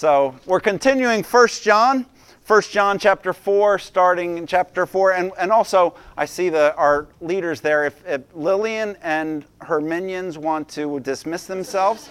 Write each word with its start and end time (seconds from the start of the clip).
So 0.00 0.34
we're 0.46 0.60
continuing 0.60 1.22
1 1.22 1.48
John, 1.60 2.06
1 2.46 2.62
John 2.70 2.98
chapter 2.98 3.34
4, 3.34 3.78
starting 3.78 4.38
in 4.38 4.46
chapter 4.46 4.86
4. 4.86 5.12
And, 5.12 5.30
and 5.38 5.52
also, 5.52 5.94
I 6.16 6.24
see 6.24 6.48
the, 6.48 6.74
our 6.76 7.06
leaders 7.20 7.60
there. 7.60 7.84
If, 7.84 8.02
if 8.06 8.22
Lillian 8.34 8.96
and 9.02 9.44
her 9.60 9.78
minions 9.78 10.38
want 10.38 10.70
to 10.70 11.00
dismiss 11.00 11.44
themselves, 11.44 12.08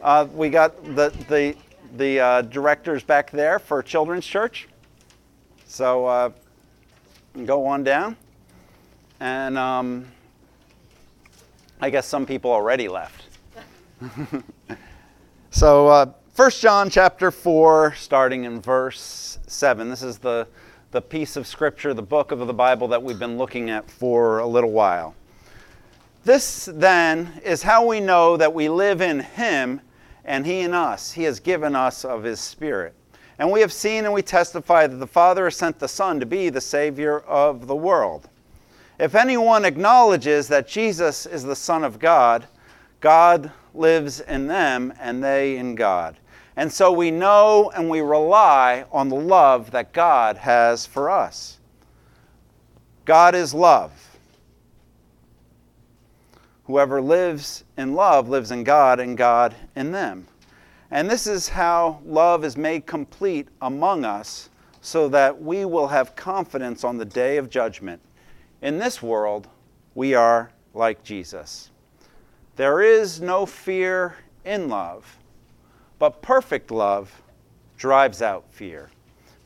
uh, 0.00 0.28
we 0.32 0.48
got 0.48 0.82
the, 0.96 1.12
the, 1.28 1.54
the 1.98 2.20
uh, 2.20 2.40
directors 2.40 3.02
back 3.02 3.30
there 3.30 3.58
for 3.58 3.82
Children's 3.82 4.24
Church. 4.24 4.66
So 5.66 6.06
uh, 6.06 6.30
go 7.44 7.66
on 7.66 7.84
down. 7.84 8.16
And 9.20 9.58
um, 9.58 10.06
I 11.82 11.90
guess 11.90 12.06
some 12.06 12.24
people 12.24 12.50
already 12.50 12.88
left. 12.88 13.24
so, 15.50 15.88
uh, 15.88 16.12
1 16.36 16.50
John 16.50 16.90
chapter 16.90 17.30
4, 17.30 17.94
starting 17.94 18.44
in 18.44 18.60
verse 18.60 19.38
7. 19.46 19.88
This 19.88 20.02
is 20.02 20.18
the, 20.18 20.46
the 20.90 21.00
piece 21.00 21.34
of 21.34 21.46
scripture, 21.46 21.94
the 21.94 22.02
book 22.02 22.30
of 22.30 22.46
the 22.46 22.52
Bible 22.52 22.88
that 22.88 23.02
we've 23.02 23.18
been 23.18 23.38
looking 23.38 23.70
at 23.70 23.90
for 23.90 24.40
a 24.40 24.46
little 24.46 24.70
while. 24.70 25.14
This, 26.24 26.68
then, 26.70 27.40
is 27.42 27.62
how 27.62 27.86
we 27.86 28.00
know 28.00 28.36
that 28.36 28.52
we 28.52 28.68
live 28.68 29.00
in 29.00 29.20
Him 29.20 29.80
and 30.26 30.44
He 30.44 30.60
in 30.60 30.74
us. 30.74 31.10
He 31.10 31.22
has 31.22 31.40
given 31.40 31.74
us 31.74 32.04
of 32.04 32.22
His 32.22 32.38
Spirit. 32.38 32.92
And 33.38 33.50
we 33.50 33.62
have 33.62 33.72
seen 33.72 34.04
and 34.04 34.12
we 34.12 34.20
testify 34.20 34.86
that 34.86 34.96
the 34.96 35.06
Father 35.06 35.44
has 35.44 35.56
sent 35.56 35.78
the 35.78 35.88
Son 35.88 36.20
to 36.20 36.26
be 36.26 36.50
the 36.50 36.60
Savior 36.60 37.20
of 37.20 37.66
the 37.66 37.76
world. 37.76 38.28
If 39.00 39.14
anyone 39.14 39.64
acknowledges 39.64 40.48
that 40.48 40.68
Jesus 40.68 41.24
is 41.24 41.44
the 41.44 41.56
Son 41.56 41.82
of 41.82 41.98
God, 41.98 42.46
God 43.00 43.50
lives 43.72 44.20
in 44.20 44.48
them 44.48 44.92
and 45.00 45.24
they 45.24 45.56
in 45.56 45.74
God. 45.74 46.18
And 46.56 46.72
so 46.72 46.90
we 46.90 47.10
know 47.10 47.70
and 47.76 47.90
we 47.90 48.00
rely 48.00 48.86
on 48.90 49.10
the 49.10 49.16
love 49.16 49.70
that 49.72 49.92
God 49.92 50.38
has 50.38 50.86
for 50.86 51.10
us. 51.10 51.58
God 53.04 53.34
is 53.34 53.52
love. 53.52 53.92
Whoever 56.64 57.00
lives 57.00 57.62
in 57.76 57.94
love 57.94 58.28
lives 58.28 58.50
in 58.50 58.64
God 58.64 58.98
and 59.00 59.16
God 59.16 59.54
in 59.76 59.92
them. 59.92 60.26
And 60.90 61.10
this 61.10 61.26
is 61.26 61.48
how 61.48 62.00
love 62.04 62.44
is 62.44 62.56
made 62.56 62.86
complete 62.86 63.48
among 63.60 64.04
us 64.04 64.48
so 64.80 65.08
that 65.10 65.40
we 65.40 65.64
will 65.64 65.88
have 65.88 66.16
confidence 66.16 66.84
on 66.84 66.96
the 66.96 67.04
day 67.04 67.36
of 67.36 67.50
judgment. 67.50 68.00
In 68.62 68.78
this 68.78 69.02
world, 69.02 69.46
we 69.94 70.14
are 70.14 70.50
like 70.74 71.04
Jesus. 71.04 71.70
There 72.56 72.80
is 72.80 73.20
no 73.20 73.44
fear 73.44 74.16
in 74.44 74.68
love 74.68 75.18
but 75.98 76.22
perfect 76.22 76.70
love 76.70 77.22
drives 77.76 78.22
out 78.22 78.44
fear 78.50 78.90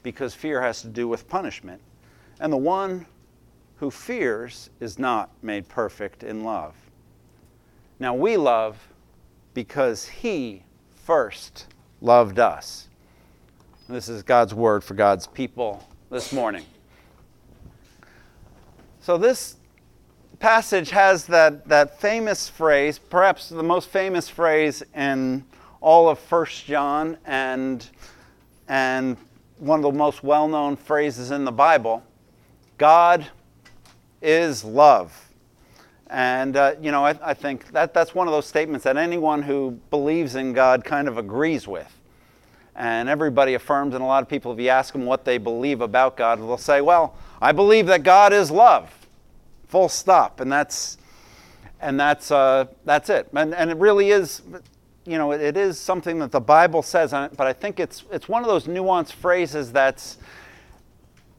because 0.03 0.35
fear 0.35 0.61
has 0.61 0.83
to 0.83 0.89
do 0.89 1.07
with 1.07 1.29
punishment. 1.29 1.81
And 2.41 2.53
the 2.53 2.57
one 2.57 3.07
who 3.77 3.91
fears 3.91 4.71
is 4.81 4.99
not 4.99 5.31
made 5.43 5.69
perfect 5.69 6.23
in 6.23 6.45
love. 6.45 6.75
Now 7.99 8.15
we 8.15 8.37
love 8.37 8.79
because 9.55 10.07
he 10.07 10.63
first 11.05 11.67
loved 12.01 12.39
us. 12.39 12.89
This 13.89 14.09
is 14.09 14.23
God's 14.23 14.55
word 14.55 14.85
for 14.85 14.95
God's 14.95 15.27
people 15.27 15.87
this 16.11 16.33
morning. 16.33 16.65
So, 19.01 19.17
this 19.17 19.57
passage 20.39 20.91
has 20.91 21.27
that, 21.27 21.67
that 21.69 22.01
famous 22.01 22.49
phrase, 22.49 22.99
perhaps 22.99 23.49
the 23.49 23.63
most 23.63 23.89
famous 23.89 24.29
phrase 24.29 24.83
in 24.95 25.45
all 25.81 26.09
of 26.09 26.19
First 26.19 26.67
John 26.67 27.17
and, 27.25 27.87
and 28.69 29.17
one 29.59 29.79
of 29.79 29.83
the 29.83 29.99
most 29.99 30.23
well 30.23 30.49
known 30.49 30.77
phrases 30.77 31.31
in 31.31 31.45
the 31.45 31.53
Bible 31.53 32.03
God 32.79 33.27
is 34.23 34.65
love. 34.65 35.29
And, 36.09 36.57
uh, 36.57 36.75
you 36.81 36.91
know, 36.91 37.05
I, 37.05 37.15
I, 37.23 37.35
think 37.35 37.71
that, 37.73 37.95
that's 37.95 38.15
one 38.15 38.27
of 38.27 38.33
those 38.33 38.47
statements 38.47 38.85
that 38.85 38.97
anyone 38.97 39.43
who 39.43 39.79
believes 39.91 40.35
in 40.35 40.53
God 40.53 40.85
kind 40.85 41.07
of 41.07 41.19
agrees 41.19 41.69
with. 41.69 41.95
And 42.75 43.09
everybody 43.09 43.55
affirms, 43.55 43.95
and 43.95 44.03
a 44.03 44.07
lot 44.07 44.23
of 44.23 44.29
people, 44.29 44.53
if 44.53 44.59
you 44.59 44.71
ask 44.71 44.93
them 44.93 45.05
what 45.05 45.25
they 45.25 45.39
believe 45.39 45.83
about 45.83 46.17
God, 46.17 46.39
they'll 46.39 46.57
say, 46.57 46.81
Well, 46.81 47.15
I 47.41 47.53
believe 47.53 47.87
that 47.87 48.03
God 48.03 48.33
is 48.33 48.51
love. 48.51 48.91
Full 49.69 49.89
stop. 49.89 50.41
And 50.41 50.51
that's, 50.51 50.97
and 51.81 52.01
that's, 52.01 52.31
uh, 52.31 52.67
that's 52.85 53.09
it. 53.09 53.29
And, 53.35 53.55
and 53.55 53.71
it 53.71 53.77
really 53.77 54.11
is 54.11 54.43
you 55.11 55.19
know, 55.19 55.33
it, 55.33 55.57
is 55.57 55.77
something 55.77 56.21
that 56.21 56.31
the 56.31 56.41
Bible 56.41 56.83
says, 56.83 57.13
on 57.13 57.25
it, 57.25 57.37
but 57.37 57.49
I 57.49 57.53
think 57.53 57.81
it's, 57.81 58.05
it's 58.13 58.29
one 58.29 58.43
of 58.43 58.49
those 58.49 58.67
nuanced 58.67 59.13
phrases 59.13 59.73
that's, 59.73 60.19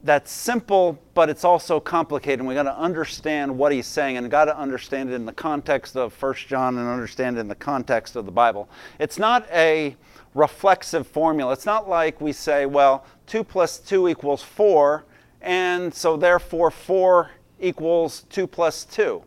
that's 0.04 0.30
simple, 0.30 0.98
but 1.14 1.30
it's 1.30 1.42
also 1.42 1.80
complicated. 1.80 2.40
And 2.40 2.48
we 2.48 2.54
got 2.54 2.64
to 2.64 2.76
understand 2.76 3.56
what 3.56 3.72
he's 3.72 3.86
saying, 3.86 4.18
and 4.18 4.30
got 4.30 4.44
to 4.44 4.58
understand 4.58 5.08
it 5.08 5.14
in 5.14 5.24
the 5.24 5.32
context 5.32 5.96
of 5.96 6.12
First 6.12 6.48
John 6.48 6.76
and 6.76 6.86
understand 6.86 7.38
it 7.38 7.40
in 7.40 7.48
the 7.48 7.54
context 7.54 8.14
of 8.14 8.26
the 8.26 8.30
Bible. 8.30 8.68
It's 8.98 9.18
not 9.18 9.48
a 9.50 9.96
reflexive 10.34 11.06
formula. 11.06 11.54
It's 11.54 11.66
not 11.66 11.88
like 11.88 12.20
we 12.20 12.32
say, 12.32 12.66
well, 12.66 13.06
2 13.26 13.42
plus 13.42 13.78
2 13.78 14.08
equals 14.08 14.42
4, 14.42 15.04
and 15.40 15.94
so 15.94 16.18
therefore 16.18 16.70
4 16.70 17.30
equals 17.58 18.26
2 18.28 18.46
plus 18.46 18.84
2. 18.84 19.22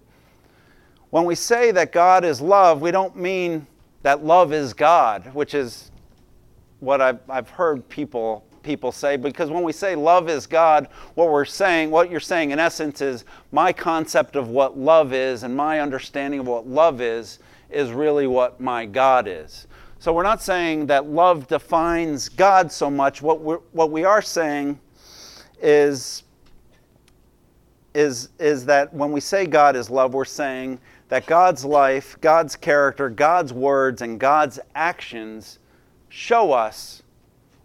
When 1.10 1.26
we 1.26 1.34
say 1.34 1.72
that 1.72 1.92
God 1.92 2.24
is 2.24 2.42
love, 2.42 2.82
we 2.82 2.92
don't 2.92 3.16
mean 3.16 3.66
that 4.06 4.24
love 4.24 4.54
is 4.54 4.72
God, 4.72 5.34
which 5.34 5.56
is 5.56 5.90
what 6.80 7.02
I've, 7.02 7.18
I've 7.28 7.50
heard 7.50 7.90
people 7.90 8.46
people 8.62 8.92
say 8.92 9.18
because 9.18 9.50
when 9.50 9.64
we 9.64 9.72
say 9.72 9.96
love 9.96 10.30
is 10.30 10.46
God, 10.46 10.90
what 11.16 11.32
we're 11.32 11.44
saying, 11.44 11.90
what 11.90 12.12
you're 12.12 12.20
saying 12.20 12.52
in 12.52 12.60
essence 12.60 13.02
is 13.02 13.26
my 13.52 13.74
concept 13.74 14.36
of 14.36 14.48
what 14.50 14.78
love 14.78 15.12
is 15.12 15.42
and 15.42 15.58
my 15.58 15.80
understanding 15.80 16.40
of 16.40 16.46
what 16.46 16.68
love 16.68 17.02
is 17.02 17.40
is 17.72 17.92
really 17.92 18.28
what 18.28 18.62
my 18.62 18.86
God 18.86 19.28
is. 19.28 19.66
So 19.98 20.14
we're 20.14 20.22
not 20.22 20.40
saying 20.40 20.86
that 20.86 21.08
love 21.08 21.48
defines 21.48 22.30
God 22.30 22.72
so 22.72 22.92
much. 22.92 23.24
What 23.24 23.42
we're, 23.42 23.58
what 23.72 23.90
we 23.90 24.04
are 24.04 24.22
saying 24.22 24.80
is 25.64 26.22
is 27.96 28.30
is 28.38 28.66
that 28.66 28.94
when 28.94 29.12
we 29.12 29.20
say 29.20 29.48
God 29.48 29.76
is 29.76 29.90
love, 29.90 30.14
we're 30.14 30.26
saying 30.26 30.80
that 31.10 31.26
God's 31.26 31.64
life, 31.64 32.18
God's 32.22 32.56
character, 32.56 33.10
God's 33.10 33.54
words, 33.54 34.02
and 34.02 34.20
God's 34.20 34.60
actions 34.74 35.60
show 36.10 36.52
us 36.52 37.04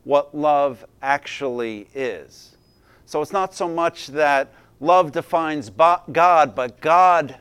what 0.04 0.34
love 0.34 0.84
actually 1.02 1.88
is. 1.94 2.56
So 3.06 3.22
it's 3.22 3.32
not 3.32 3.54
so 3.54 3.68
much 3.68 4.08
that 4.08 4.52
love 4.78 5.12
defines 5.12 5.70
God, 5.70 6.54
but 6.54 6.80
God 6.80 7.36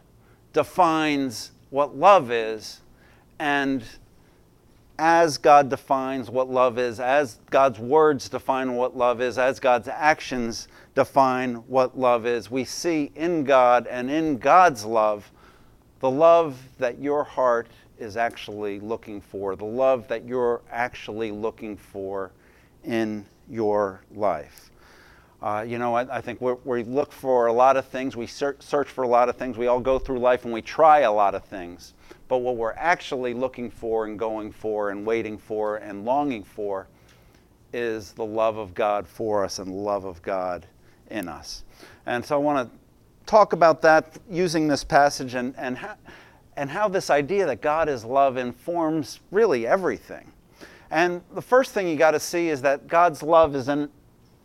defines 0.53 1.51
what 1.69 1.95
love 1.95 2.31
is. 2.31 2.81
And 3.37 3.83
as 4.97 5.37
God 5.37 5.69
defines 5.69 6.29
what 6.29 6.49
love 6.49 6.77
is, 6.77 6.99
as 6.99 7.39
God's 7.49 7.79
words 7.79 8.27
define 8.27 8.73
what 8.73 8.97
love 8.97 9.21
is, 9.21 9.37
as 9.37 9.59
God's 9.59 9.87
actions 9.87 10.67
define 10.93 11.55
what 11.67 11.97
love 11.97 12.25
is, 12.25 12.51
we 12.51 12.65
see 12.65 13.11
in 13.15 13.43
God 13.45 13.87
and 13.87 14.09
in 14.09 14.37
God's 14.37 14.83
love 14.83 15.31
the 15.99 16.09
love 16.09 16.57
that 16.77 16.99
your 16.99 17.23
heart 17.23 17.67
is 17.97 18.15
actually 18.17 18.79
looking 18.79 19.19
for, 19.19 19.55
the 19.55 19.65
love 19.65 20.07
that 20.07 20.25
you're 20.25 20.61
actually 20.71 21.31
looking 21.31 21.75
for 21.75 22.31
in 22.83 23.25
your 23.49 24.01
life. 24.15 24.71
Uh, 25.41 25.63
you 25.65 25.77
know, 25.77 25.95
I, 25.95 26.17
I 26.17 26.21
think 26.21 26.41
we 26.41 26.83
look 26.83 27.13
for 27.13 27.47
a 27.47 27.53
lot 27.53 27.77
of 27.77 27.85
things, 27.85 28.15
we 28.15 28.27
search, 28.27 28.61
search 28.61 28.89
for 28.89 29.03
a 29.03 29.07
lot 29.07 29.29
of 29.29 29.37
things, 29.37 29.57
we 29.57 29.67
all 29.67 29.79
go 29.79 29.97
through 29.97 30.19
life 30.19 30.43
and 30.43 30.53
we 30.53 30.61
try 30.61 30.99
a 30.99 31.11
lot 31.11 31.33
of 31.33 31.45
things. 31.45 31.93
But 32.27 32.39
what 32.39 32.57
we're 32.57 32.73
actually 32.73 33.33
looking 33.33 33.71
for 33.71 34.05
and 34.05 34.19
going 34.19 34.51
for 34.51 34.89
and 34.89 35.05
waiting 35.05 35.37
for 35.37 35.77
and 35.77 36.03
longing 36.03 36.43
for 36.43 36.87
is 37.71 38.11
the 38.13 38.25
love 38.25 38.57
of 38.57 38.73
God 38.73 39.07
for 39.07 39.45
us 39.45 39.59
and 39.59 39.71
the 39.71 39.75
love 39.75 40.03
of 40.05 40.21
God 40.21 40.65
in 41.09 41.29
us. 41.29 41.63
And 42.05 42.25
so 42.25 42.35
I 42.35 42.39
want 42.39 42.69
to 42.69 42.77
talk 43.29 43.53
about 43.53 43.79
that 43.83 44.17
using 44.27 44.67
this 44.67 44.83
passage 44.83 45.35
and, 45.35 45.53
and, 45.55 45.77
how, 45.77 45.93
and 46.57 46.67
how 46.67 46.87
this 46.87 47.11
idea 47.11 47.45
that 47.45 47.61
God 47.61 47.87
is 47.87 48.03
love 48.03 48.37
informs 48.37 49.19
really 49.29 49.67
everything. 49.67 50.31
And 50.89 51.21
the 51.35 51.41
first 51.41 51.71
thing 51.71 51.87
you 51.87 51.95
got 51.95 52.11
to 52.11 52.19
see 52.19 52.49
is 52.49 52.63
that 52.63 52.87
God's 52.87 53.21
love 53.21 53.55
is 53.55 53.67
an 53.67 53.89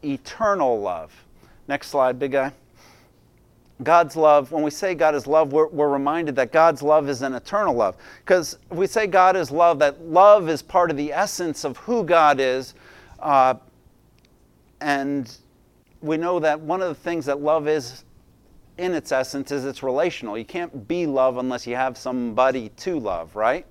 eternal 0.04 0.78
love. 0.78 1.14
Next 1.66 1.88
slide, 1.88 2.18
big 2.18 2.32
guy. 2.32 2.52
God's 3.82 4.16
love, 4.16 4.52
when 4.52 4.62
we 4.62 4.70
say 4.70 4.94
God 4.94 5.14
is 5.14 5.26
love, 5.26 5.50
we're, 5.54 5.68
we're 5.68 5.88
reminded 5.88 6.36
that 6.36 6.52
God's 6.52 6.82
love 6.82 7.08
is 7.08 7.22
an 7.22 7.34
eternal 7.34 7.74
love. 7.74 7.96
Because 8.18 8.58
if 8.70 8.76
we 8.76 8.86
say 8.86 9.06
God 9.06 9.34
is 9.34 9.50
love, 9.50 9.78
that 9.78 10.02
love 10.02 10.50
is 10.50 10.60
part 10.60 10.90
of 10.90 10.98
the 10.98 11.10
essence 11.10 11.64
of 11.64 11.78
who 11.78 12.04
God 12.04 12.38
is. 12.38 12.74
Uh, 13.18 13.54
and 14.82 15.34
we 16.02 16.18
know 16.18 16.38
that 16.38 16.60
one 16.60 16.82
of 16.82 16.88
the 16.88 16.94
things 16.94 17.24
that 17.24 17.40
love 17.40 17.66
is 17.66 18.04
in 18.78 18.94
its 18.94 19.12
essence 19.12 19.52
is 19.52 19.64
it's 19.64 19.82
relational. 19.82 20.36
You 20.36 20.44
can't 20.44 20.88
be 20.88 21.06
love 21.06 21.36
unless 21.36 21.66
you 21.66 21.76
have 21.76 21.96
somebody 21.96 22.70
to 22.70 22.98
love, 22.98 23.36
right? 23.36 23.66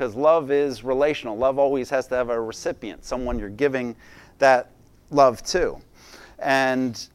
because 0.00 0.14
love 0.14 0.50
is 0.50 0.82
relational. 0.82 1.36
Love 1.36 1.58
always 1.58 1.90
has 1.90 2.06
to 2.06 2.14
have 2.14 2.30
a 2.30 2.40
recipient, 2.40 3.04
someone 3.04 3.38
you're 3.38 3.50
giving 3.50 3.94
that 4.38 4.70
love 5.10 5.42
to. 5.42 5.76
And 6.38 7.06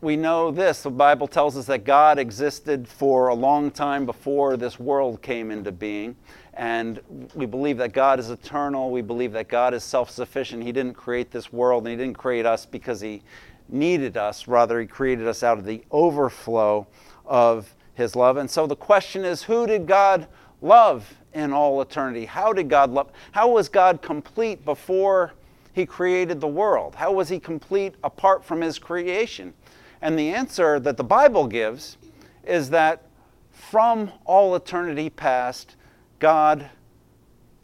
we 0.00 0.16
know 0.16 0.50
this 0.50 0.82
the 0.82 0.90
Bible 0.90 1.28
tells 1.28 1.56
us 1.56 1.66
that 1.66 1.84
God 1.84 2.18
existed 2.18 2.88
for 2.88 3.28
a 3.28 3.34
long 3.34 3.70
time 3.70 4.04
before 4.04 4.56
this 4.56 4.80
world 4.80 5.22
came 5.22 5.52
into 5.52 5.70
being. 5.70 6.16
And 6.54 7.00
we 7.36 7.46
believe 7.46 7.78
that 7.78 7.92
God 7.92 8.18
is 8.18 8.30
eternal. 8.30 8.90
We 8.90 9.00
believe 9.00 9.30
that 9.34 9.46
God 9.46 9.72
is 9.72 9.84
self 9.84 10.10
sufficient. 10.10 10.64
He 10.64 10.72
didn't 10.72 10.94
create 10.94 11.30
this 11.30 11.52
world 11.52 11.86
and 11.86 11.92
He 11.92 12.04
didn't 12.04 12.18
create 12.18 12.46
us 12.46 12.66
because 12.66 13.00
He 13.00 13.22
needed 13.68 14.16
us. 14.16 14.48
Rather, 14.48 14.80
He 14.80 14.86
created 14.86 15.26
us 15.26 15.42
out 15.42 15.58
of 15.58 15.64
the 15.64 15.82
overflow 15.90 16.86
of 17.24 17.74
His 17.94 18.16
love. 18.16 18.36
And 18.36 18.50
so 18.50 18.66
the 18.66 18.76
question 18.76 19.24
is 19.24 19.42
who 19.42 19.66
did 19.66 19.86
God 19.86 20.26
love 20.62 21.14
in 21.32 21.52
all 21.52 21.80
eternity? 21.80 22.24
How 22.24 22.52
did 22.52 22.68
God 22.68 22.90
love? 22.90 23.10
How 23.32 23.48
was 23.48 23.68
God 23.68 24.02
complete 24.02 24.64
before 24.64 25.34
He 25.72 25.86
created 25.86 26.40
the 26.40 26.48
world? 26.48 26.94
How 26.94 27.12
was 27.12 27.28
He 27.28 27.38
complete 27.38 27.94
apart 28.02 28.44
from 28.44 28.60
His 28.60 28.78
creation? 28.78 29.54
And 30.00 30.18
the 30.18 30.30
answer 30.30 30.78
that 30.80 30.96
the 30.96 31.04
Bible 31.04 31.46
gives 31.46 31.96
is 32.44 32.70
that 32.70 33.02
from 33.50 34.12
all 34.24 34.54
eternity 34.54 35.10
past, 35.10 35.76
God 36.18 36.70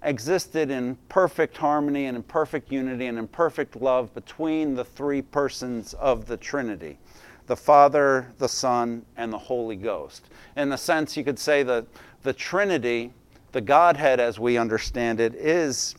existed 0.05 0.71
in 0.71 0.97
perfect 1.09 1.57
harmony 1.57 2.07
and 2.07 2.17
in 2.17 2.23
perfect 2.23 2.73
unity 2.73 3.07
and 3.07 3.19
in 3.19 3.29
perfect 3.29 3.77
love 3.77 4.13
between 4.15 4.75
the 4.75 4.85
three 4.85 5.23
persons 5.23 5.95
of 5.95 6.27
the 6.27 6.37
Trinity 6.37 6.99
the 7.47 7.57
Father, 7.57 8.33
the 8.39 8.49
Son, 8.49 9.05
and 9.17 9.33
the 9.33 9.39
Holy 9.39 9.77
Ghost. 9.77 10.29
In 10.57 10.73
a 10.73 10.79
sense, 10.79 11.17
you 11.17 11.25
could 11.25 11.39
say 11.39 11.63
that 11.65 11.87
the 12.23 12.33
Trinity, 12.33 13.13
the 13.51 13.61
Godhead 13.61 14.21
as 14.21 14.39
we 14.39 14.57
understand 14.57 15.21
it, 15.21 15.35
is, 15.35 15.97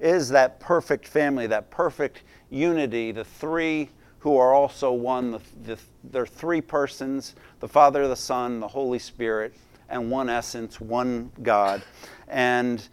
is 0.00 0.28
that 0.30 0.58
perfect 0.58 1.06
family, 1.06 1.46
that 1.46 1.70
perfect 1.70 2.22
unity, 2.50 3.12
the 3.12 3.24
three 3.24 3.88
who 4.18 4.36
are 4.36 4.52
also 4.52 4.92
one. 4.92 5.30
The, 5.30 5.40
the, 5.62 5.78
they're 6.04 6.26
three 6.26 6.60
persons 6.60 7.36
the 7.60 7.68
Father, 7.68 8.08
the 8.08 8.16
Son, 8.16 8.58
the 8.60 8.68
Holy 8.68 8.98
Spirit, 8.98 9.54
and 9.88 10.10
one 10.10 10.28
essence, 10.28 10.80
one 10.80 11.30
God. 11.42 11.82
And, 12.28 12.86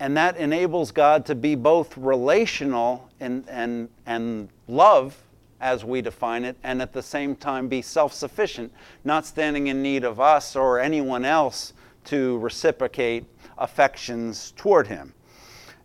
and 0.00 0.16
that 0.16 0.36
enables 0.36 0.92
God 0.92 1.26
to 1.26 1.34
be 1.34 1.54
both 1.54 1.96
relational 1.96 3.08
and, 3.20 3.44
and, 3.48 3.88
and 4.06 4.48
love, 4.66 5.16
as 5.60 5.84
we 5.84 6.00
define 6.00 6.44
it, 6.44 6.56
and 6.62 6.80
at 6.80 6.92
the 6.92 7.02
same 7.02 7.34
time 7.34 7.68
be 7.68 7.82
self 7.82 8.12
sufficient, 8.12 8.72
not 9.04 9.26
standing 9.26 9.66
in 9.66 9.82
need 9.82 10.04
of 10.04 10.20
us 10.20 10.54
or 10.54 10.78
anyone 10.78 11.24
else 11.24 11.72
to 12.04 12.38
reciprocate 12.38 13.24
affections 13.58 14.52
toward 14.56 14.86
Him. 14.86 15.12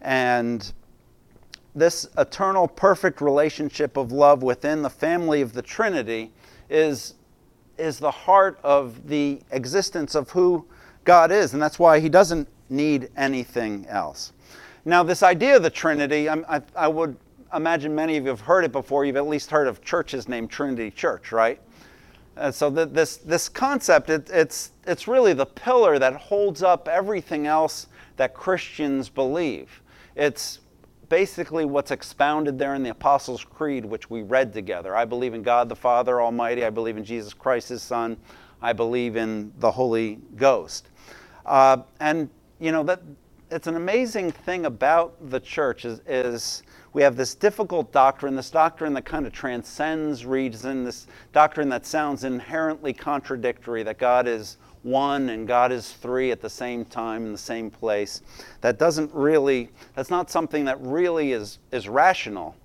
And 0.02 0.72
this 1.76 2.08
eternal, 2.18 2.68
perfect 2.68 3.20
relationship 3.20 3.98
of 3.98 4.12
love 4.12 4.44
within 4.44 4.84
the 4.84 4.90
family 4.90 5.42
of 5.42 5.54
the 5.54 5.62
Trinity 5.62 6.32
is, 6.70 7.16
is 7.84 8.00
the 8.00 8.12
heart 8.12 8.58
of 8.64 9.08
the 9.10 9.42
existence 9.52 10.16
of 10.16 10.30
who 10.30 10.66
God 11.04 11.32
is, 11.32 11.54
and 11.54 11.62
that's 11.62 11.78
why 11.78 12.00
He 12.00 12.10
doesn't 12.10 12.48
need 12.70 13.10
anything 13.18 13.86
else. 13.88 14.32
Now, 14.86 15.04
this 15.04 15.22
idea 15.22 15.58
of 15.58 15.64
the 15.64 15.70
Trinity, 15.70 16.30
I, 16.30 16.62
I, 16.76 16.88
would 16.88 17.16
imagine 17.54 17.94
many 17.94 18.18
of 18.18 18.24
you 18.24 18.30
have 18.30 18.42
heard 18.42 18.64
it 18.64 18.72
before. 18.72 19.06
You've 19.06 19.18
at 19.18 19.28
least 19.28 19.52
heard 19.52 19.68
of 19.68 19.82
churches 19.84 20.28
named 20.28 20.50
Trinity 20.50 20.92
Church, 20.92 21.32
right? 21.32 21.60
And 22.36 22.54
so 22.56 22.70
the, 22.70 22.86
this, 22.86 23.18
this 23.18 23.48
concept, 23.48 24.10
it, 24.10 24.30
it's, 24.30 24.72
it's 24.88 25.08
really 25.08 25.34
the 25.34 25.46
pillar 25.46 26.00
that 26.00 26.16
holds 26.16 26.64
up 26.64 26.88
everything 26.88 27.48
else 27.48 27.88
that 28.18 28.34
Christians 28.34 29.10
believe. 29.10 29.82
It's 30.16 30.60
basically 31.10 31.66
what's 31.66 31.92
expounded 31.92 32.58
there 32.58 32.76
in 32.76 32.84
the 32.84 32.90
Apostles' 32.90 33.44
Creed, 33.44 33.86
which 33.86 34.10
we 34.10 34.22
read 34.22 34.54
together. 34.54 34.96
I 34.96 35.06
believe 35.06 35.34
in 35.34 35.44
God 35.44 35.70
the 35.70 35.76
Father 35.76 36.22
Almighty. 36.22 36.66
I 36.66 36.70
believe 36.70 36.98
in 36.98 37.04
Jesus 37.04 37.34
Christ, 37.34 37.70
His 37.70 37.82
Son. 37.82 38.18
I 38.62 38.74
believe 38.74 39.16
in 39.16 39.52
the 39.60 39.72
Holy 39.72 40.20
Ghost. 40.36 40.90
Uh, 41.46 41.78
and, 42.00 42.30
you 42.60 42.72
know, 42.72 42.84
that 42.84 43.02
it's 43.52 43.68
an 43.68 43.76
amazing 43.76 44.32
thing 44.32 44.66
about 44.66 45.30
the 45.30 45.40
church 45.40 45.86
is, 45.86 46.02
is 46.08 46.64
we 46.94 47.02
have 47.04 47.16
this 47.16 47.36
difficult 47.36 47.92
doctrine, 47.92 48.36
this 48.36 48.50
doctrine 48.50 48.94
that 48.94 49.06
kind 49.06 49.28
of 49.28 49.34
transcends 49.34 50.26
reason, 50.26 50.84
this 50.84 51.08
doctrine 51.34 51.70
that 51.70 51.86
sounds 51.86 52.24
inherently 52.24 52.94
contradictory, 52.94 53.84
that 53.84 53.98
God 53.98 54.28
is 54.28 54.58
one 54.84 55.30
and 55.30 55.48
God 55.48 55.72
is 55.72 55.92
three 55.94 56.32
at 56.32 56.42
the 56.42 56.50
same 56.50 56.86
time 56.86 57.26
in 57.26 57.32
the 57.32 57.38
same 57.38 57.72
place. 57.72 58.22
That 58.62 58.78
doesn't 58.78 59.12
really, 59.14 59.70
that's 59.96 60.10
not 60.10 60.30
something 60.30 60.66
that 60.66 60.80
really 60.82 61.32
is, 61.32 61.60
is 61.72 61.90
rational 61.90 62.56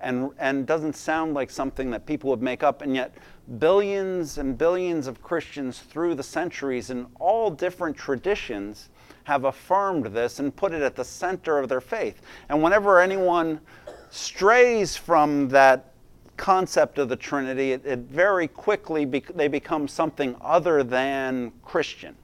and, 0.00 0.30
and 0.38 0.66
doesn't 0.66 0.94
sound 0.94 1.34
like 1.34 1.50
something 1.50 1.90
that 1.90 2.06
people 2.06 2.30
would 2.30 2.42
make 2.42 2.62
up. 2.62 2.82
And 2.82 2.94
yet, 2.94 3.14
billions 3.58 4.38
and 4.38 4.56
billions 4.58 5.06
of 5.06 5.22
Christians 5.22 5.78
through 5.78 6.14
the 6.14 6.22
centuries 6.22 6.90
in 6.90 7.06
all 7.18 7.50
different 7.50 7.96
traditions 7.96 8.90
have 9.24 9.44
affirmed 9.44 10.06
this 10.06 10.40
and 10.40 10.54
put 10.54 10.72
it 10.72 10.82
at 10.82 10.96
the 10.96 11.04
center 11.04 11.58
of 11.58 11.68
their 11.68 11.80
faith. 11.80 12.22
And 12.48 12.62
whenever 12.62 13.00
anyone 13.00 13.60
strays 14.10 14.96
from 14.96 15.48
that 15.48 15.91
concept 16.42 16.98
of 16.98 17.08
the 17.08 17.14
Trinity, 17.14 17.70
it, 17.70 17.86
it 17.86 18.00
very 18.00 18.48
quickly 18.48 19.04
they 19.04 19.46
become 19.46 19.86
something 19.86 20.34
other 20.40 20.82
than 20.82 21.52
Christian, 21.62 22.16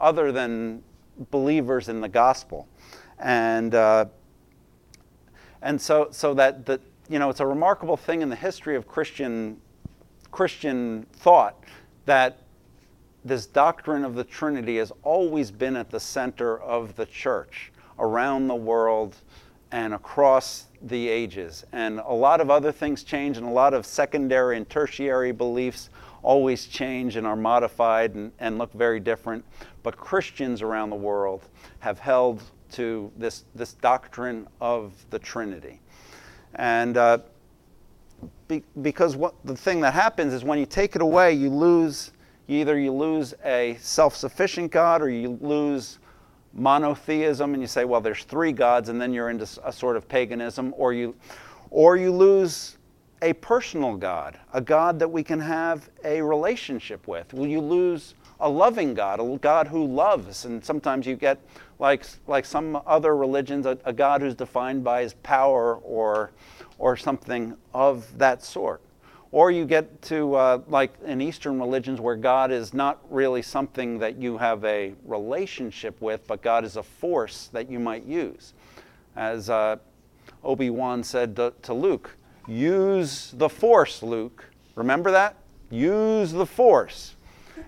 other 0.00 0.32
than 0.32 0.82
believers 1.30 1.90
in 1.90 2.00
the 2.00 2.08
gospel, 2.08 2.66
and 3.18 3.74
uh, 3.74 4.06
and 5.60 5.78
so 5.78 6.08
so 6.10 6.32
that 6.32 6.64
the 6.64 6.80
you 7.10 7.18
know 7.18 7.28
it's 7.28 7.40
a 7.40 7.46
remarkable 7.46 7.98
thing 7.98 8.22
in 8.22 8.30
the 8.30 8.36
history 8.36 8.74
of 8.74 8.88
Christian 8.88 9.60
Christian 10.30 11.04
thought 11.12 11.62
that 12.06 12.38
this 13.22 13.44
doctrine 13.44 14.02
of 14.02 14.14
the 14.14 14.24
Trinity 14.24 14.78
has 14.78 14.92
always 15.02 15.50
been 15.50 15.76
at 15.76 15.90
the 15.90 16.00
center 16.00 16.58
of 16.58 16.96
the 16.96 17.04
church 17.04 17.70
around 17.98 18.48
the 18.48 18.56
world 18.56 19.16
and 19.72 19.92
across 19.92 20.67
the 20.82 21.08
ages. 21.08 21.64
And 21.72 22.00
a 22.00 22.12
lot 22.12 22.40
of 22.40 22.50
other 22.50 22.72
things 22.72 23.02
change, 23.02 23.36
and 23.36 23.46
a 23.46 23.50
lot 23.50 23.74
of 23.74 23.84
secondary 23.86 24.56
and 24.56 24.68
tertiary 24.68 25.32
beliefs 25.32 25.90
always 26.22 26.66
change 26.66 27.16
and 27.16 27.26
are 27.26 27.36
modified 27.36 28.14
and, 28.14 28.32
and 28.38 28.58
look 28.58 28.72
very 28.72 29.00
different. 29.00 29.44
But 29.82 29.96
Christians 29.96 30.62
around 30.62 30.90
the 30.90 30.96
world 30.96 31.48
have 31.80 31.98
held 31.98 32.42
to 32.72 33.10
this, 33.16 33.44
this 33.54 33.74
doctrine 33.74 34.46
of 34.60 34.92
the 35.10 35.18
Trinity. 35.18 35.80
And 36.54 36.96
uh, 36.96 37.18
be, 38.48 38.62
because 38.82 39.16
what, 39.16 39.34
the 39.44 39.56
thing 39.56 39.80
that 39.80 39.94
happens 39.94 40.32
is 40.32 40.44
when 40.44 40.58
you 40.58 40.66
take 40.66 40.96
it 40.96 41.02
away, 41.02 41.32
you 41.32 41.50
lose, 41.50 42.12
either 42.48 42.78
you 42.78 42.92
lose 42.92 43.34
a 43.44 43.76
self 43.80 44.16
sufficient 44.16 44.72
God 44.72 45.02
or 45.02 45.08
you 45.08 45.38
lose 45.40 45.98
monotheism 46.52 47.54
and 47.54 47.62
you 47.62 47.68
say, 47.68 47.84
well, 47.84 48.00
there's 48.00 48.24
three 48.24 48.52
gods, 48.52 48.88
and 48.88 49.00
then 49.00 49.12
you're 49.12 49.30
into 49.30 49.46
a 49.64 49.72
sort 49.72 49.96
of 49.96 50.08
paganism, 50.08 50.74
or 50.76 50.92
you, 50.92 51.14
or 51.70 51.96
you 51.96 52.12
lose 52.12 52.76
a 53.22 53.32
personal 53.34 53.96
God, 53.96 54.38
a 54.52 54.60
God 54.60 54.98
that 54.98 55.08
we 55.08 55.22
can 55.22 55.40
have 55.40 55.90
a 56.04 56.22
relationship 56.22 57.08
with. 57.08 57.34
Will 57.34 57.46
you 57.46 57.60
lose 57.60 58.14
a 58.40 58.48
loving 58.48 58.94
God, 58.94 59.20
a 59.20 59.38
God 59.38 59.66
who 59.66 59.84
loves? 59.84 60.44
And 60.44 60.64
sometimes 60.64 61.06
you 61.06 61.16
get, 61.16 61.40
like, 61.78 62.04
like 62.26 62.44
some 62.44 62.80
other 62.86 63.16
religions, 63.16 63.66
a, 63.66 63.76
a 63.84 63.92
God 63.92 64.20
who's 64.20 64.34
defined 64.34 64.84
by 64.84 65.02
his 65.02 65.14
power 65.14 65.76
or, 65.76 66.30
or 66.78 66.96
something 66.96 67.56
of 67.74 68.16
that 68.18 68.44
sort. 68.44 68.80
Or 69.30 69.50
you 69.50 69.66
get 69.66 70.00
to, 70.02 70.34
uh, 70.34 70.62
like 70.68 70.94
in 71.04 71.20
Eastern 71.20 71.60
religions, 71.60 72.00
where 72.00 72.16
God 72.16 72.50
is 72.50 72.72
not 72.72 72.98
really 73.10 73.42
something 73.42 73.98
that 73.98 74.16
you 74.16 74.38
have 74.38 74.64
a 74.64 74.94
relationship 75.04 76.00
with, 76.00 76.26
but 76.26 76.40
God 76.40 76.64
is 76.64 76.76
a 76.76 76.82
force 76.82 77.48
that 77.52 77.70
you 77.70 77.78
might 77.78 78.04
use. 78.04 78.54
As 79.16 79.50
uh, 79.50 79.76
Obi 80.42 80.70
Wan 80.70 81.04
said 81.04 81.36
to, 81.36 81.52
to 81.62 81.74
Luke, 81.74 82.16
use 82.46 83.32
the 83.36 83.48
force, 83.48 84.02
Luke. 84.02 84.46
Remember 84.76 85.10
that? 85.10 85.36
Use 85.70 86.32
the 86.32 86.46
force. 86.46 87.14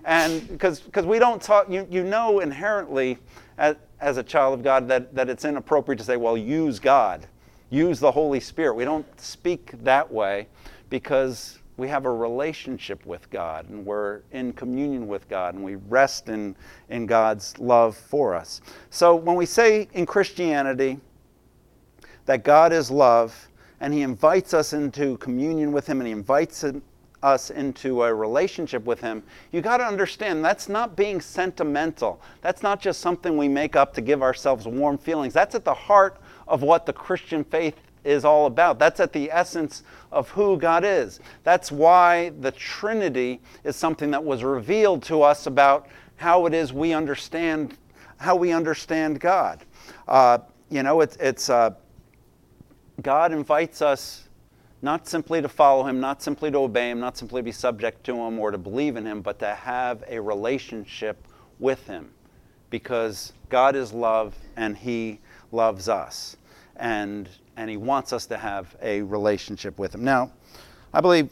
And 0.05 0.47
because 0.47 0.81
we 1.05 1.19
don't 1.19 1.41
talk, 1.41 1.69
you, 1.69 1.85
you 1.91 2.03
know 2.03 2.39
inherently 2.39 3.19
as, 3.57 3.75
as 3.99 4.17
a 4.17 4.23
child 4.23 4.55
of 4.55 4.63
God 4.63 4.87
that, 4.87 5.13
that 5.13 5.29
it's 5.29 5.45
inappropriate 5.45 5.99
to 5.99 6.05
say, 6.05 6.17
well, 6.17 6.35
use 6.35 6.79
God, 6.79 7.27
use 7.69 7.99
the 7.99 8.11
Holy 8.11 8.39
Spirit. 8.39 8.73
We 8.73 8.85
don't 8.85 9.05
speak 9.19 9.71
that 9.83 10.11
way 10.11 10.47
because 10.91 11.57
we 11.77 11.87
have 11.87 12.05
a 12.05 12.13
relationship 12.13 13.03
with 13.07 13.27
God 13.31 13.67
and 13.69 13.83
we're 13.83 14.21
in 14.31 14.53
communion 14.53 15.07
with 15.07 15.27
God 15.27 15.55
and 15.55 15.63
we 15.63 15.75
rest 15.75 16.29
in, 16.29 16.55
in 16.89 17.07
God's 17.07 17.57
love 17.57 17.95
for 17.95 18.35
us. 18.35 18.61
So 18.91 19.15
when 19.15 19.35
we 19.35 19.47
say 19.47 19.87
in 19.93 20.05
Christianity 20.05 20.99
that 22.25 22.43
God 22.43 22.71
is 22.71 22.91
love 22.91 23.49
and 23.79 23.93
He 23.93 24.03
invites 24.03 24.53
us 24.53 24.73
into 24.73 25.17
communion 25.17 25.71
with 25.71 25.87
Him 25.87 26.01
and 26.01 26.07
He 26.07 26.13
invites 26.13 26.63
us 27.23 27.49
into 27.49 28.03
a 28.03 28.13
relationship 28.13 28.83
with 28.83 28.99
Him, 28.99 29.23
you 29.51 29.61
got 29.61 29.77
to 29.77 29.85
understand 29.85 30.43
that's 30.43 30.69
not 30.69 30.95
being 30.97 31.21
sentimental. 31.21 32.21
That's 32.41 32.61
not 32.61 32.81
just 32.81 32.99
something 32.99 33.37
we 33.37 33.47
make 33.47 33.75
up 33.77 33.93
to 33.93 34.01
give 34.01 34.21
ourselves 34.21 34.67
warm 34.67 34.97
feelings. 34.97 35.33
That's 35.33 35.55
at 35.55 35.63
the 35.63 35.73
heart 35.73 36.21
of 36.47 36.61
what 36.63 36.85
the 36.85 36.93
Christian 36.93 37.45
faith 37.45 37.75
is 38.03 38.25
all 38.25 38.45
about. 38.45 38.79
That's 38.79 38.99
at 38.99 39.13
the 39.13 39.31
essence 39.31 39.83
of 40.11 40.29
who 40.29 40.57
God 40.57 40.83
is. 40.83 41.19
That's 41.43 41.71
why 41.71 42.29
the 42.39 42.51
Trinity 42.51 43.41
is 43.63 43.75
something 43.75 44.11
that 44.11 44.23
was 44.23 44.43
revealed 44.43 45.03
to 45.03 45.21
us 45.21 45.47
about 45.47 45.87
how 46.17 46.45
it 46.45 46.53
is 46.53 46.73
we 46.73 46.93
understand 46.93 47.77
how 48.21 48.35
we 48.35 48.51
understand 48.51 49.19
God. 49.19 49.65
Uh, 50.07 50.37
you 50.69 50.83
know, 50.83 51.01
it's, 51.01 51.17
it's 51.17 51.49
uh, 51.49 51.71
God 53.01 53.31
invites 53.31 53.81
us 53.81 54.29
not 54.83 55.07
simply 55.07 55.41
to 55.41 55.49
follow 55.49 55.83
Him, 55.83 55.99
not 55.99 56.21
simply 56.21 56.51
to 56.51 56.57
obey 56.59 56.91
Him, 56.91 56.99
not 56.99 57.17
simply 57.17 57.41
to 57.41 57.43
be 57.43 57.51
subject 57.51 58.03
to 58.05 58.15
Him 58.15 58.39
or 58.39 58.51
to 58.51 58.57
believe 58.57 58.95
in 58.95 59.05
Him, 59.05 59.21
but 59.21 59.39
to 59.39 59.53
have 59.53 60.03
a 60.07 60.19
relationship 60.19 61.27
with 61.59 61.85
Him, 61.87 62.11
because 62.69 63.33
God 63.49 63.75
is 63.75 63.91
love 63.91 64.35
and 64.55 64.77
He 64.77 65.19
loves 65.51 65.89
us, 65.89 66.37
and 66.75 67.29
and 67.57 67.69
He 67.69 67.77
wants 67.77 68.13
us 68.13 68.25
to 68.27 68.37
have 68.37 68.75
a 68.81 69.01
relationship 69.01 69.77
with 69.77 69.93
Him. 69.93 70.03
Now, 70.03 70.31
I 70.93 71.01
believe 71.01 71.29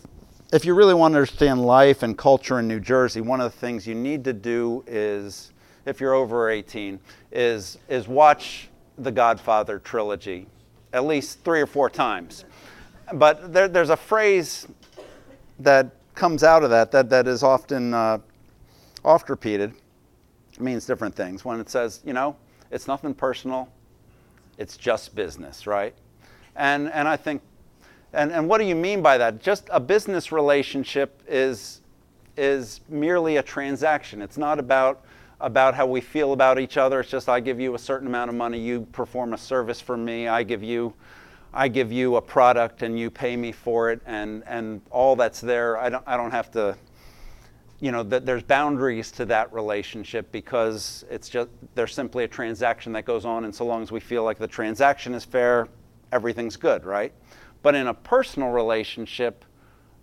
if 0.52 0.66
you 0.66 0.74
really 0.74 0.94
want 0.94 1.14
to 1.14 1.18
understand 1.18 1.66
life 1.66 2.02
and 2.02 2.18
culture 2.18 2.60
in 2.60 2.68
New 2.68 2.80
Jersey, 2.80 3.22
one 3.22 3.40
of 3.40 3.52
the 3.52 3.58
things 3.58 3.86
you 3.86 3.94
need 3.94 4.24
to 4.24 4.34
do 4.34 4.84
is, 4.88 5.52
if 5.86 6.00
you're 6.00 6.16
over 6.16 6.50
18, 6.50 7.00
is, 7.32 7.78
is 7.88 8.08
watch 8.08 8.70
the 8.98 9.12
Godfather 9.12 9.80
trilogy 9.80 10.48
at 10.92 11.06
least 11.06 11.44
three 11.44 11.62
or 11.62 11.68
four 11.68 11.90
times. 11.90 12.46
But 13.14 13.54
there, 13.54 13.68
there's 13.68 13.92
a 13.92 13.98
phrase 13.98 14.68
that 15.60 15.92
comes 16.16 16.44
out 16.44 16.64
of 16.64 16.70
that 16.72 16.92
that, 16.92 17.10
that 17.10 17.28
is 17.28 17.44
often 17.44 17.94
uh, 17.94 18.18
oft 19.06 19.30
repeated. 19.30 19.74
It 20.54 20.60
means 20.60 20.86
different 20.86 21.16
things. 21.16 21.46
When 21.46 21.60
it 21.60 21.70
says, 21.70 22.02
you 22.04 22.14
know, 22.14 22.36
it's 22.72 22.88
nothing 22.88 23.14
personal, 23.14 23.70
it's 24.60 24.78
just 24.78 25.16
business, 25.16 25.66
right? 25.66 25.96
And, 26.56 26.92
and 26.92 27.08
I 27.08 27.18
think 27.18 27.42
and, 28.14 28.32
and 28.32 28.48
what 28.48 28.58
do 28.58 28.66
you 28.66 28.76
mean 28.76 29.02
by 29.02 29.18
that? 29.18 29.40
Just 29.40 29.70
a 29.72 29.80
business 29.80 30.32
relationship 30.32 31.22
is, 31.28 31.82
is 32.38 32.82
merely 32.90 33.38
a 33.38 33.44
transaction. 33.44 34.22
It's 34.22 34.38
not 34.38 34.58
about, 34.58 35.06
about 35.40 35.76
how 35.76 35.86
we 35.86 36.02
feel 36.02 36.34
about 36.34 36.60
each 36.60 36.78
other. 36.78 37.02
It's 37.02 37.12
just 37.12 37.30
I 37.30 37.40
give 37.40 37.60
you 37.60 37.76
a 37.76 37.80
certain 37.80 38.08
amount 38.08 38.30
of 38.30 38.36
money, 38.36 38.60
you 38.60 38.88
perform 38.92 39.34
a 39.34 39.38
service 39.38 39.80
for 39.80 39.96
me, 39.96 40.28
I 40.28 40.42
give 40.42 40.64
you, 40.64 40.94
I 41.54 41.68
give 41.68 41.92
you 41.92 42.16
a 42.16 42.22
product 42.22 42.82
and 42.82 42.98
you 42.98 43.12
pay 43.12 43.38
me 43.38 43.52
for 43.52 43.92
it, 43.92 44.02
and, 44.06 44.44
and 44.48 44.82
all 44.90 45.16
that's 45.16 45.40
there. 45.40 45.78
I 45.78 45.90
don't, 45.90 46.04
I 46.08 46.18
don't 46.18 46.32
have 46.32 46.50
to, 46.52 46.76
you 47.80 47.92
know, 47.92 48.04
that 48.04 48.26
there's 48.26 48.44
boundaries 48.44 49.12
to 49.12 49.26
that 49.26 49.52
relationship 49.54 50.32
because 50.32 51.06
it's 51.10 51.30
just, 51.30 51.50
there's 51.76 51.94
simply 51.94 52.26
a 52.26 52.28
transaction 52.28 52.92
that 52.94 53.06
goes 53.06 53.26
on, 53.26 53.46
and 53.46 53.56
so 53.56 53.66
long 53.66 53.82
as 53.82 53.92
we 53.92 54.00
feel 54.00 54.24
like 54.24 54.38
the 54.38 54.48
transaction 54.48 55.14
is 55.14 55.24
fair, 55.24 55.68
everything's 56.12 56.58
good, 56.58 56.84
right? 56.84 57.14
But 57.62 57.76
in 57.76 57.88
a 57.88 57.94
personal 57.94 58.50
relationship, 58.50 59.46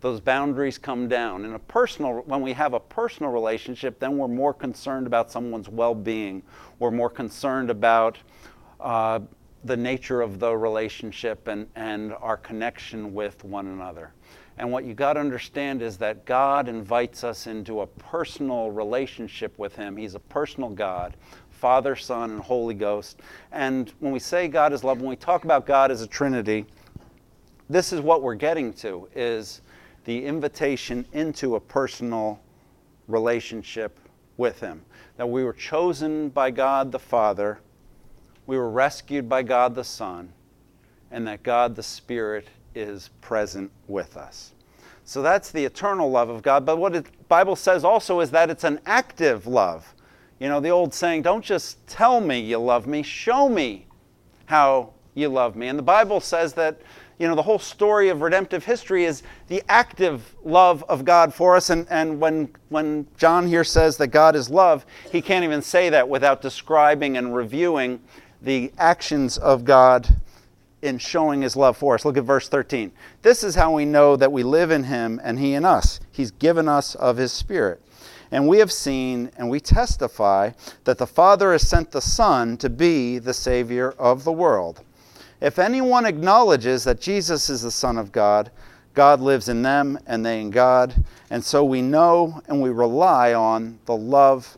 those 0.01 0.19
boundaries 0.19 0.77
come 0.77 1.07
down. 1.07 1.43
In 1.43 1.53
a 1.53 1.59
personal, 1.59 2.21
when 2.25 2.41
we 2.41 2.53
have 2.53 2.73
a 2.73 2.79
personal 2.79 3.31
relationship, 3.31 3.99
then 3.99 4.17
we're 4.17 4.27
more 4.27 4.53
concerned 4.53 5.07
about 5.07 5.31
someone's 5.31 5.69
well-being. 5.69 6.43
We're 6.79 6.91
more 6.91 7.09
concerned 7.09 7.69
about 7.71 8.17
uh, 8.79 9.19
the 9.63 9.77
nature 9.77 10.21
of 10.21 10.39
the 10.39 10.55
relationship 10.55 11.47
and, 11.47 11.67
and 11.75 12.13
our 12.13 12.37
connection 12.37 13.13
with 13.13 13.43
one 13.43 13.67
another. 13.67 14.13
And 14.57 14.71
what 14.71 14.85
you 14.85 14.93
got 14.93 15.13
to 15.13 15.19
understand 15.19 15.81
is 15.81 15.97
that 15.97 16.25
God 16.25 16.67
invites 16.67 17.23
us 17.23 17.47
into 17.47 17.81
a 17.81 17.87
personal 17.87 18.71
relationship 18.71 19.57
with 19.57 19.75
Him. 19.75 19.97
He's 19.97 20.15
a 20.15 20.19
personal 20.19 20.69
God, 20.69 21.15
Father, 21.49 21.95
Son, 21.95 22.31
and 22.31 22.39
Holy 22.41 22.73
Ghost. 22.73 23.19
And 23.51 23.91
when 23.99 24.11
we 24.11 24.19
say 24.19 24.47
God 24.47 24.73
is 24.73 24.83
love, 24.83 24.99
when 24.99 25.09
we 25.09 25.15
talk 25.15 25.43
about 25.43 25.65
God 25.65 25.91
as 25.91 26.01
a 26.01 26.07
Trinity, 26.07 26.65
this 27.69 27.93
is 27.93 28.01
what 28.01 28.21
we're 28.21 28.35
getting 28.35 28.73
to 28.73 29.07
is 29.13 29.61
the 30.05 30.25
invitation 30.25 31.05
into 31.13 31.55
a 31.55 31.59
personal 31.59 32.39
relationship 33.07 33.99
with 34.37 34.59
him 34.59 34.81
that 35.17 35.27
we 35.27 35.43
were 35.43 35.53
chosen 35.53 36.29
by 36.29 36.51
God 36.51 36.91
the 36.91 36.99
Father 36.99 37.59
we 38.47 38.57
were 38.57 38.69
rescued 38.69 39.27
by 39.27 39.43
God 39.43 39.75
the 39.75 39.83
Son 39.83 40.31
and 41.11 41.27
that 41.27 41.43
God 41.43 41.75
the 41.75 41.83
Spirit 41.83 42.47
is 42.77 43.09
present 43.21 43.71
with 43.87 44.17
us. 44.17 44.53
So 45.03 45.21
that's 45.21 45.51
the 45.51 45.63
eternal 45.65 46.11
love 46.11 46.29
of 46.29 46.41
God. 46.41 46.65
But 46.65 46.77
what 46.77 46.93
the 46.93 47.05
Bible 47.27 47.55
says 47.55 47.83
also 47.83 48.19
is 48.19 48.31
that 48.31 48.49
it's 48.49 48.63
an 48.63 48.79
active 48.85 49.47
love. 49.47 49.93
You 50.39 50.49
know 50.49 50.59
the 50.59 50.69
old 50.69 50.93
saying 50.93 51.23
don't 51.23 51.43
just 51.43 51.85
tell 51.87 52.21
me 52.21 52.39
you 52.39 52.59
love 52.59 52.85
me 52.85 53.01
show 53.01 53.49
me 53.49 53.87
how 54.45 54.93
you 55.15 55.29
love 55.29 55.55
me. 55.55 55.67
And 55.67 55.79
the 55.79 55.83
Bible 55.83 56.19
says 56.19 56.53
that 56.53 56.79
you 57.19 57.27
know, 57.27 57.35
the 57.35 57.41
whole 57.41 57.59
story 57.59 58.09
of 58.09 58.21
redemptive 58.21 58.63
history 58.63 59.05
is 59.05 59.23
the 59.47 59.63
active 59.67 60.35
love 60.43 60.83
of 60.87 61.03
God 61.03 61.33
for 61.33 61.55
us. 61.55 61.71
And, 61.71 61.87
and 61.89 62.19
when, 62.19 62.53
when 62.69 63.07
John 63.17 63.47
here 63.47 63.63
says 63.63 63.97
that 63.97 64.07
God 64.07 64.35
is 64.35 64.49
love, 64.49 64.85
he 65.11 65.21
can't 65.21 65.43
even 65.43 65.63
say 65.63 65.89
that 65.89 66.07
without 66.07 66.41
describing 66.41 67.17
and 67.17 67.35
reviewing 67.35 67.99
the 68.41 68.71
actions 68.77 69.39
of 69.39 69.65
God 69.65 70.15
in 70.81 70.97
showing 70.97 71.41
his 71.41 71.55
love 71.55 71.77
for 71.77 71.95
us. 71.95 72.05
Look 72.05 72.17
at 72.17 72.23
verse 72.23 72.49
13. 72.49 72.91
This 73.21 73.43
is 73.43 73.55
how 73.55 73.73
we 73.73 73.85
know 73.85 74.15
that 74.15 74.31
we 74.31 74.43
live 74.43 74.71
in 74.71 74.83
him 74.83 75.19
and 75.23 75.39
he 75.39 75.53
in 75.53 75.65
us. 75.65 75.99
He's 76.11 76.31
given 76.31 76.67
us 76.67 76.95
of 76.95 77.17
his 77.17 77.31
Spirit. 77.31 77.81
And 78.31 78.47
we 78.47 78.59
have 78.59 78.71
seen 78.71 79.31
and 79.37 79.49
we 79.49 79.59
testify 79.59 80.51
that 80.83 80.97
the 80.97 81.07
Father 81.07 81.51
has 81.51 81.67
sent 81.67 81.91
the 81.91 82.01
Son 82.01 82.57
to 82.57 82.69
be 82.69 83.19
the 83.19 83.33
Savior 83.33 83.91
of 83.91 84.23
the 84.23 84.31
world. 84.31 84.83
If 85.39 85.59
anyone 85.59 86.05
acknowledges 86.05 86.83
that 86.83 86.99
Jesus 86.99 87.49
is 87.49 87.61
the 87.61 87.71
Son 87.71 87.97
of 87.97 88.11
God, 88.11 88.51
God 88.93 89.21
lives 89.21 89.49
in 89.49 89.61
them 89.61 89.99
and 90.07 90.25
they 90.25 90.41
in 90.41 90.49
God. 90.49 91.05
And 91.29 91.43
so 91.43 91.63
we 91.63 91.81
know 91.81 92.41
and 92.47 92.61
we 92.61 92.69
rely 92.69 93.33
on 93.33 93.79
the 93.85 93.95
love 93.95 94.57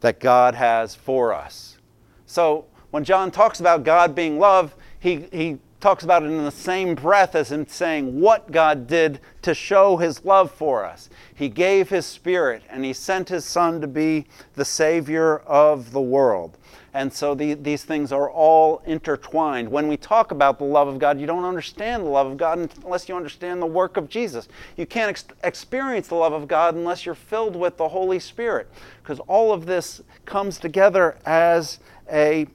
that 0.00 0.18
God 0.18 0.54
has 0.54 0.94
for 0.94 1.32
us. 1.32 1.78
So 2.26 2.64
when 2.90 3.04
John 3.04 3.30
talks 3.30 3.60
about 3.60 3.84
God 3.84 4.14
being 4.14 4.38
love, 4.38 4.74
he, 5.00 5.26
he 5.32 5.58
talks 5.80 6.04
about 6.04 6.22
it 6.22 6.26
in 6.26 6.44
the 6.44 6.50
same 6.50 6.94
breath 6.94 7.34
as 7.34 7.50
him 7.50 7.66
saying 7.66 8.20
what 8.20 8.52
God 8.52 8.86
did 8.86 9.18
to 9.42 9.54
show 9.54 9.96
his 9.96 10.24
love 10.24 10.50
for 10.50 10.84
us. 10.84 11.08
He 11.34 11.48
gave 11.48 11.88
his 11.88 12.06
Spirit 12.06 12.62
and 12.68 12.84
he 12.84 12.92
sent 12.92 13.30
his 13.30 13.44
Son 13.44 13.80
to 13.80 13.86
be 13.86 14.26
the 14.54 14.64
Savior 14.64 15.38
of 15.38 15.92
the 15.92 16.00
world. 16.00 16.58
And 16.92 17.12
so 17.12 17.34
the, 17.34 17.54
these 17.54 17.84
things 17.84 18.10
are 18.12 18.28
all 18.28 18.82
intertwined. 18.84 19.70
When 19.70 19.86
we 19.86 19.96
talk 19.96 20.32
about 20.32 20.58
the 20.58 20.64
love 20.64 20.88
of 20.88 20.98
God, 20.98 21.20
you 21.20 21.26
don't 21.26 21.44
understand 21.44 22.04
the 22.04 22.10
love 22.10 22.26
of 22.26 22.36
God 22.36 22.68
unless 22.84 23.08
you 23.08 23.16
understand 23.16 23.62
the 23.62 23.66
work 23.66 23.96
of 23.96 24.08
Jesus. 24.08 24.48
You 24.76 24.86
can't 24.86 25.10
ex- 25.10 25.24
experience 25.44 26.08
the 26.08 26.16
love 26.16 26.32
of 26.32 26.48
God 26.48 26.74
unless 26.74 27.06
you're 27.06 27.14
filled 27.14 27.54
with 27.54 27.76
the 27.76 27.88
Holy 27.88 28.18
Spirit, 28.18 28.68
because 29.02 29.20
all 29.20 29.52
of 29.52 29.66
this 29.66 30.02
comes 30.24 30.58
together 30.58 31.16
as 31.24 31.78
a, 32.10 32.48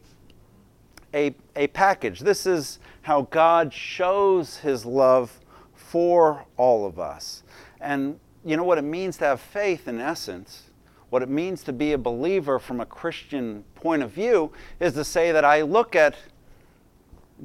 a, 1.16 1.34
a 1.56 1.68
package. 1.68 2.20
This 2.20 2.46
is 2.46 2.80
how 3.02 3.24
God 3.24 3.74
shows 3.74 4.58
his 4.58 4.86
love 4.86 5.40
for 5.74 6.46
all 6.58 6.86
of 6.86 7.00
us. 7.00 7.44
And 7.82 8.20
you 8.44 8.58
know 8.58 8.64
what 8.64 8.78
it 8.78 8.84
means 8.84 9.18
to 9.18 9.26
have 9.26 9.40
faith 9.40 9.88
in 9.88 10.00
essence? 10.00 10.70
what 11.16 11.22
it 11.22 11.30
means 11.30 11.64
to 11.64 11.72
be 11.72 11.94
a 11.94 11.98
believer 11.98 12.60
from 12.60 12.82
a 12.82 12.86
Christian 12.86 13.64
point 13.76 14.04
of 14.04 14.12
view 14.12 14.52
is 14.82 14.92
to 14.96 15.04
say 15.06 15.32
that 15.32 15.46
I 15.46 15.62
look 15.62 15.96
at 15.96 16.16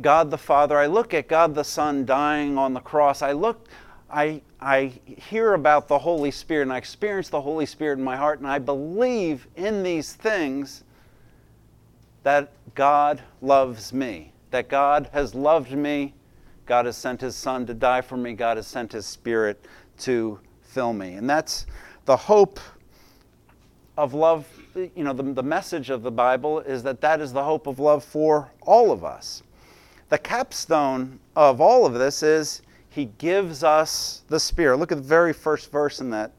God 0.01 0.31
the 0.31 0.39
Father, 0.39 0.77
I 0.77 0.87
look 0.87 1.15
at 1.15 1.29
God 1.29 1.55
the 1.55 1.63
Son 1.63 2.05
dying 2.05 2.57
on 2.59 2.75
the 2.75 2.81
cross, 2.81 3.23
I 3.23 3.31
look, 3.31 3.69
I, 4.11 4.43
I 4.61 4.93
hear 5.05 5.55
about 5.55 5.87
the 5.87 5.99
Holy 5.99 6.33
Spirit 6.33 6.63
and 6.63 6.73
I 6.73 6.79
experience 6.79 7.29
the 7.29 7.41
Holy 7.41 7.65
Spirit 7.65 7.99
in 7.99 8.05
my 8.05 8.17
heart, 8.17 8.41
and 8.41 8.49
I 8.49 8.59
believe 8.59 9.47
in 9.55 9.85
these 9.85 10.15
things 10.15 10.85
that 12.23 12.53
God 12.75 13.23
loves 13.41 13.93
me, 13.93 14.33
that 14.51 14.69
God 14.69 15.09
has 15.13 15.35
loved 15.35 15.73
me, 15.73 16.15
God 16.67 16.87
has 16.87 16.97
sent 16.97 17.21
His 17.21 17.35
Son 17.35 17.67
to 17.67 17.75
die 17.75 18.01
for 18.01 18.17
me, 18.17 18.33
God 18.35 18.57
has 18.57 18.67
sent 18.67 18.93
His 18.93 19.07
Spirit 19.07 19.65
to 19.99 20.39
fill 20.63 20.93
me. 20.93 21.15
And 21.15 21.29
that's 21.29 21.67
the 22.05 22.17
hope 22.17 22.61
of 23.97 24.15
love, 24.15 24.47
you 24.75 25.05
know, 25.05 25.13
the, 25.13 25.23
the 25.23 25.43
message 25.43 25.91
of 25.91 26.03
the 26.03 26.11
Bible 26.11 26.61
is 26.61 26.83
that 26.85 27.01
that 27.01 27.21
is 27.21 27.33
the 27.33 27.45
hope 27.45 27.67
of 27.67 27.79
love 27.79 28.05
for 28.05 28.51
all 28.63 28.93
of 28.93 29.05
us. 29.05 29.43
The 30.09 30.19
capstone 30.19 31.21
of 31.37 31.61
all 31.61 31.87
of 31.87 31.95
this 31.95 32.23
is 32.23 32.63
He 32.89 33.07
gives 33.19 33.63
us 33.63 34.23
the 34.29 34.41
Spirit. 34.41 34.79
Look 34.79 34.93
at 34.93 34.99
the 34.99 35.05
very 35.05 35.33
first 35.33 35.71
verse 35.71 36.01
in 36.01 36.11
that 36.11 36.33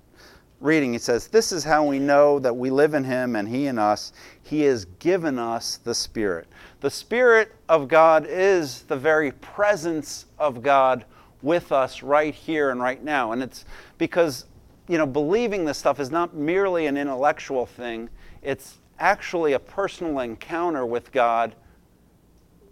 reading. 0.62 0.94
He 0.94 1.00
says, 1.00 1.28
This 1.28 1.52
is 1.52 1.64
how 1.64 1.84
we 1.84 2.00
know 2.00 2.40
that 2.40 2.56
we 2.56 2.70
live 2.70 2.94
in 2.94 3.04
Him 3.04 3.36
and 3.36 3.50
He 3.50 3.68
in 3.68 3.78
us. 3.78 4.14
He 4.42 4.62
has 4.62 4.86
given 4.86 5.38
us 5.38 5.78
the 5.78 5.96
Spirit. 5.96 6.48
The 6.80 6.92
Spirit 6.92 7.54
of 7.68 7.88
God 7.88 8.26
is 8.28 8.84
the 8.84 8.96
very 8.96 9.32
presence 9.32 10.28
of 10.38 10.62
God 10.62 11.06
with 11.42 11.72
us 11.72 12.04
right 12.04 12.34
here 12.34 12.70
and 12.70 12.80
right 12.80 13.04
now. 13.04 13.32
And 13.32 13.42
it's 13.42 13.66
because, 13.98 14.46
you 14.88 14.98
know, 14.98 15.08
believing 15.08 15.66
this 15.66 15.80
stuff 15.80 16.00
is 16.00 16.12
not 16.12 16.36
merely 16.36 16.86
an 16.86 16.98
intellectual 16.98 17.66
thing, 17.66 18.10
it's 18.42 18.78
actually 19.00 19.54
a 19.54 19.60
personal 19.60 20.20
encounter 20.20 20.86
with 20.86 21.12
God 21.12 21.56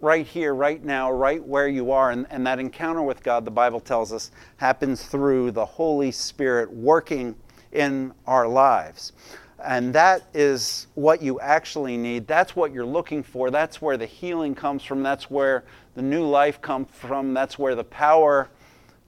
right 0.01 0.25
here, 0.25 0.53
right 0.53 0.83
now, 0.83 1.11
right 1.11 1.43
where 1.43 1.67
you 1.67 1.91
are. 1.91 2.11
And, 2.11 2.27
and 2.29 2.45
that 2.45 2.59
encounter 2.59 3.01
with 3.01 3.23
God, 3.23 3.43
the 3.45 3.51
Bible 3.51 3.79
tells 3.79 4.13
us, 4.13 4.31
happens 4.57 5.03
through 5.03 5.51
the 5.51 5.65
Holy 5.65 6.11
Spirit 6.11 6.71
working 6.71 7.35
in 7.71 8.13
our 8.27 8.47
lives. 8.47 9.13
And 9.63 9.93
that 9.93 10.23
is 10.33 10.87
what 10.95 11.21
you 11.21 11.39
actually 11.39 11.97
need. 11.97 12.27
That's 12.27 12.55
what 12.55 12.71
you're 12.71 12.85
looking 12.85 13.23
for. 13.23 13.51
That's 13.51 13.81
where 13.81 13.97
the 13.97 14.05
healing 14.05 14.55
comes 14.55 14.83
from. 14.83 15.03
That's 15.03 15.29
where 15.29 15.65
the 15.95 16.01
new 16.01 16.25
life 16.25 16.61
comes 16.61 16.87
from. 16.91 17.33
That's 17.33 17.59
where 17.59 17.75
the 17.75 17.83
power 17.83 18.49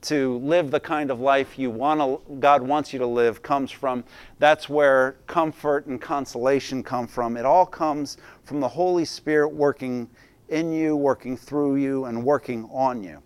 to 0.01 0.39
live 0.39 0.72
the 0.72 0.80
kind 0.80 1.12
of 1.12 1.20
life 1.20 1.60
you 1.60 1.70
want 1.70 2.00
to, 2.00 2.36
God 2.36 2.62
wants 2.62 2.91
you 2.91 3.00
to 3.00 3.06
live 3.06 3.44
comes 3.44 3.72
from. 3.72 4.03
That's 4.39 4.68
where 4.68 5.18
comfort 5.27 5.86
and 5.86 6.01
consolation 6.01 6.84
come 6.84 7.08
from. 7.08 7.38
It 7.38 7.46
all 7.46 7.65
comes 7.65 8.18
from 8.44 8.60
the 8.60 8.68
Holy 8.68 9.06
Spirit 9.06 9.50
working 9.50 10.10
in 10.50 10.72
you, 10.74 10.96
working 10.96 11.38
through 11.38 11.75
you, 11.75 12.06
and 12.06 12.24
working 12.24 12.68
on 12.72 13.03
you. 13.03 13.22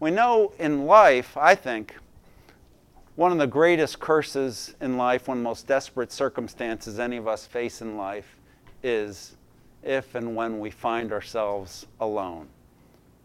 We 0.00 0.10
know 0.10 0.52
in 0.58 0.86
life, 0.86 1.36
I 1.36 1.54
think, 1.54 1.94
one 3.18 3.32
of 3.32 3.38
the 3.38 3.46
greatest 3.48 3.98
curses 3.98 4.76
in 4.80 4.96
life, 4.96 5.26
one 5.26 5.38
of 5.38 5.42
the 5.42 5.48
most 5.48 5.66
desperate 5.66 6.12
circumstances 6.12 7.00
any 7.00 7.16
of 7.16 7.26
us 7.26 7.44
face 7.44 7.82
in 7.82 7.96
life, 7.96 8.36
is 8.84 9.36
if 9.82 10.14
and 10.14 10.36
when 10.36 10.60
we 10.60 10.70
find 10.70 11.10
ourselves 11.12 11.84
alone 11.98 12.46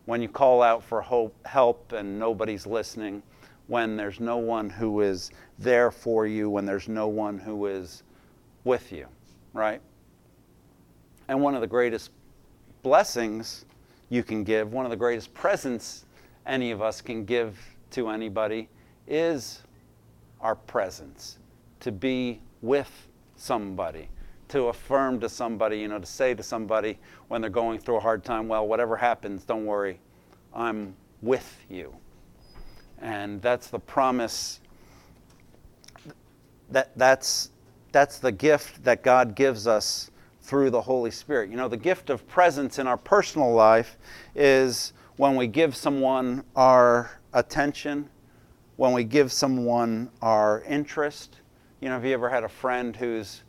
when 0.06 0.20
you 0.20 0.28
call 0.28 0.64
out 0.64 0.84
for 0.84 1.00
hope, 1.00 1.36
help 1.46 1.92
and 1.92 2.18
nobody's 2.18 2.66
listening, 2.66 3.22
when 3.68 3.96
there's 3.96 4.20
no 4.20 4.38
one 4.38 4.68
who 4.68 5.02
is 5.02 5.30
there 5.60 5.92
for 5.92 6.26
you, 6.26 6.50
when 6.50 6.66
there's 6.66 6.88
no 6.88 7.08
one 7.08 7.38
who 7.38 7.68
is 7.68 8.02
with 8.64 8.92
you, 8.92 9.06
right? 9.54 9.80
And 11.28 11.40
one 11.40 11.54
of 11.54 11.62
the 11.62 11.68
greatest 11.68 12.10
blessings 12.82 13.66
you 14.10 14.24
can 14.24 14.44
give, 14.44 14.74
one 14.74 14.86
of 14.86 14.90
the 14.90 14.98
greatest 14.98 15.36
presents 15.36 16.06
any 16.48 16.72
of 16.72 16.82
us 16.82 17.00
can 17.00 17.26
give 17.26 17.60
to 17.92 18.10
anybody 18.10 18.68
is 19.08 19.62
our 20.44 20.56
presence, 20.56 21.40
to 21.80 21.92
be 21.92 22.40
with 22.62 23.08
somebody 23.36 24.10
to 24.54 24.66
affirm 24.66 25.20
to 25.20 25.28
somebody, 25.28 25.80
you 25.80 25.88
know, 25.88 25.98
to 25.98 26.06
say 26.06 26.36
to 26.36 26.44
somebody 26.44 27.00
when 27.28 27.42
they're 27.42 27.50
going 27.50 27.80
through 27.80 27.98
a 27.98 28.00
hard 28.00 28.24
time, 28.24 28.48
well, 28.48 28.68
whatever 28.68 28.96
happens, 28.96 29.44
don't 29.44 29.66
worry, 29.66 30.00
I'm 30.54 30.96
with 31.24 31.58
you. 31.72 31.92
And 33.02 33.42
that's 33.42 33.72
the 33.72 33.80
promise. 33.80 34.60
That, 36.70 36.92
that's, 36.96 37.50
that's 37.92 38.20
the 38.20 38.32
gift 38.32 38.84
that 38.84 39.02
God 39.02 39.34
gives 39.34 39.66
us 39.66 40.12
through 40.42 40.70
the 40.70 40.82
Holy 40.82 41.10
Spirit. 41.10 41.50
You 41.50 41.58
know, 41.58 41.68
the 41.68 41.76
gift 41.76 42.12
of 42.12 42.28
presence 42.28 42.78
in 42.78 42.86
our 42.86 42.98
personal 42.98 43.54
life 43.54 43.98
is 44.36 44.94
when 45.16 45.36
we 45.36 45.48
give 45.48 45.76
someone 45.76 46.44
our 46.56 47.20
attention, 47.34 48.08
when 48.77 48.94
we 48.94 49.03
give 49.03 49.32
someone 49.32 50.10
our 50.22 50.62
interest. 50.68 51.38
You 51.80 51.89
know, 51.89 51.96
have 51.96 52.06
you 52.06 52.13
ever 52.13 52.30
had 52.30 52.44
a 52.44 52.50
friend 52.50 52.96
who's 52.96 53.44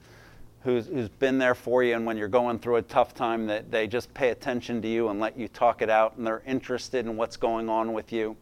who's, 0.64 0.86
who's 0.86 1.10
been 1.10 1.38
there 1.38 1.54
for 1.54 1.82
you, 1.82 1.94
and 1.94 2.06
when 2.06 2.16
you're 2.16 2.26
going 2.26 2.58
through 2.58 2.76
a 2.76 2.82
tough 2.82 3.14
time, 3.14 3.46
that 3.46 3.70
they 3.70 3.86
just 3.86 4.12
pay 4.14 4.30
attention 4.30 4.80
to 4.80 4.88
you 4.88 5.10
and 5.10 5.20
let 5.20 5.38
you 5.38 5.46
talk 5.46 5.82
it 5.82 5.90
out, 5.90 6.16
and 6.16 6.26
they're 6.26 6.42
interested 6.46 7.04
in 7.04 7.18
what's 7.18 7.36
going 7.36 7.68
on 7.68 7.92
with 7.92 8.12
you, 8.12 8.36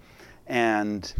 and 0.47 1.13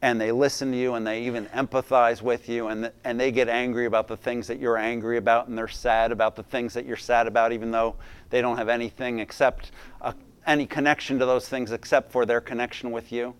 and 0.00 0.20
they 0.20 0.30
listen 0.32 0.70
to 0.70 0.76
you, 0.76 0.94
and 0.94 1.06
they 1.06 1.22
even 1.22 1.46
empathize 1.46 2.22
with 2.22 2.48
you, 2.48 2.68
and 2.68 2.92
and 3.04 3.18
they 3.18 3.32
get 3.32 3.48
angry 3.48 3.86
about 3.86 4.06
the 4.06 4.16
things 4.16 4.46
that 4.46 4.58
you're 4.60 4.76
angry 4.76 5.16
about, 5.16 5.48
and 5.48 5.58
they're 5.58 5.66
sad 5.66 6.12
about 6.12 6.36
the 6.36 6.42
things 6.42 6.72
that 6.74 6.86
you're 6.86 6.96
sad 6.96 7.26
about, 7.26 7.52
even 7.52 7.70
though 7.70 7.96
they 8.30 8.40
don't 8.40 8.56
have 8.56 8.68
anything 8.68 9.18
except 9.18 9.72
a, 10.02 10.14
any 10.46 10.66
connection 10.66 11.18
to 11.18 11.26
those 11.26 11.48
things 11.48 11.72
except 11.72 12.12
for 12.12 12.24
their 12.24 12.40
connection 12.40 12.92
with 12.92 13.10
you, 13.10 13.34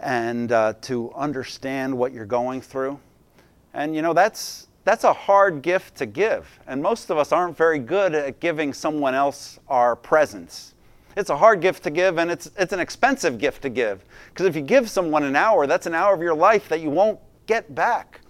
and 0.00 0.52
uh, 0.52 0.74
to 0.82 1.12
understand 1.14 1.96
what 1.96 2.12
you're 2.12 2.26
going 2.26 2.60
through, 2.60 2.98
and 3.74 3.94
you 3.94 4.02
know 4.02 4.12
that's 4.12 4.68
that's 4.88 5.04
a 5.04 5.12
hard 5.12 5.60
gift 5.60 5.96
to 5.96 6.06
give. 6.06 6.58
And 6.66 6.82
most 6.82 7.10
of 7.10 7.18
us 7.18 7.30
aren't 7.30 7.56
very 7.56 7.78
good 7.78 8.14
at 8.14 8.40
giving 8.40 8.72
someone 8.72 9.14
else 9.14 9.58
our 9.68 9.94
presence. 9.94 10.72
It's 11.14 11.28
a 11.28 11.36
hard 11.36 11.60
gift 11.60 11.82
to 11.82 11.90
give, 11.90 12.16
and 12.16 12.30
it's, 12.30 12.50
it's 12.56 12.72
an 12.72 12.80
expensive 12.80 13.38
gift 13.38 13.60
to 13.62 13.68
give. 13.68 14.02
Because 14.28 14.46
if 14.46 14.56
you 14.56 14.62
give 14.62 14.88
someone 14.88 15.24
an 15.24 15.36
hour, 15.36 15.66
that's 15.66 15.86
an 15.86 15.94
hour 15.94 16.14
of 16.14 16.22
your 16.22 16.34
life 16.34 16.70
that 16.70 16.80
you 16.80 16.88
won't 16.88 17.18
get 17.46 17.74
back. 17.74 18.20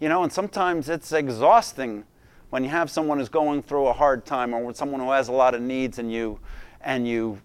You 0.00 0.08
know, 0.08 0.22
and 0.22 0.32
sometimes 0.32 0.88
it's 0.88 1.12
exhausting 1.12 2.04
when 2.50 2.64
you 2.64 2.70
have 2.70 2.90
someone 2.90 3.18
who's 3.18 3.28
going 3.28 3.62
through 3.62 3.88
a 3.88 3.92
hard 3.92 4.24
time 4.24 4.54
or 4.54 4.72
someone 4.72 5.00
who 5.00 5.10
has 5.10 5.28
a 5.28 5.32
lot 5.32 5.54
of 5.54 5.60
needs 5.60 5.98
and 5.98 6.10
you 6.10 6.38
and 6.80 7.06
you 7.06 7.38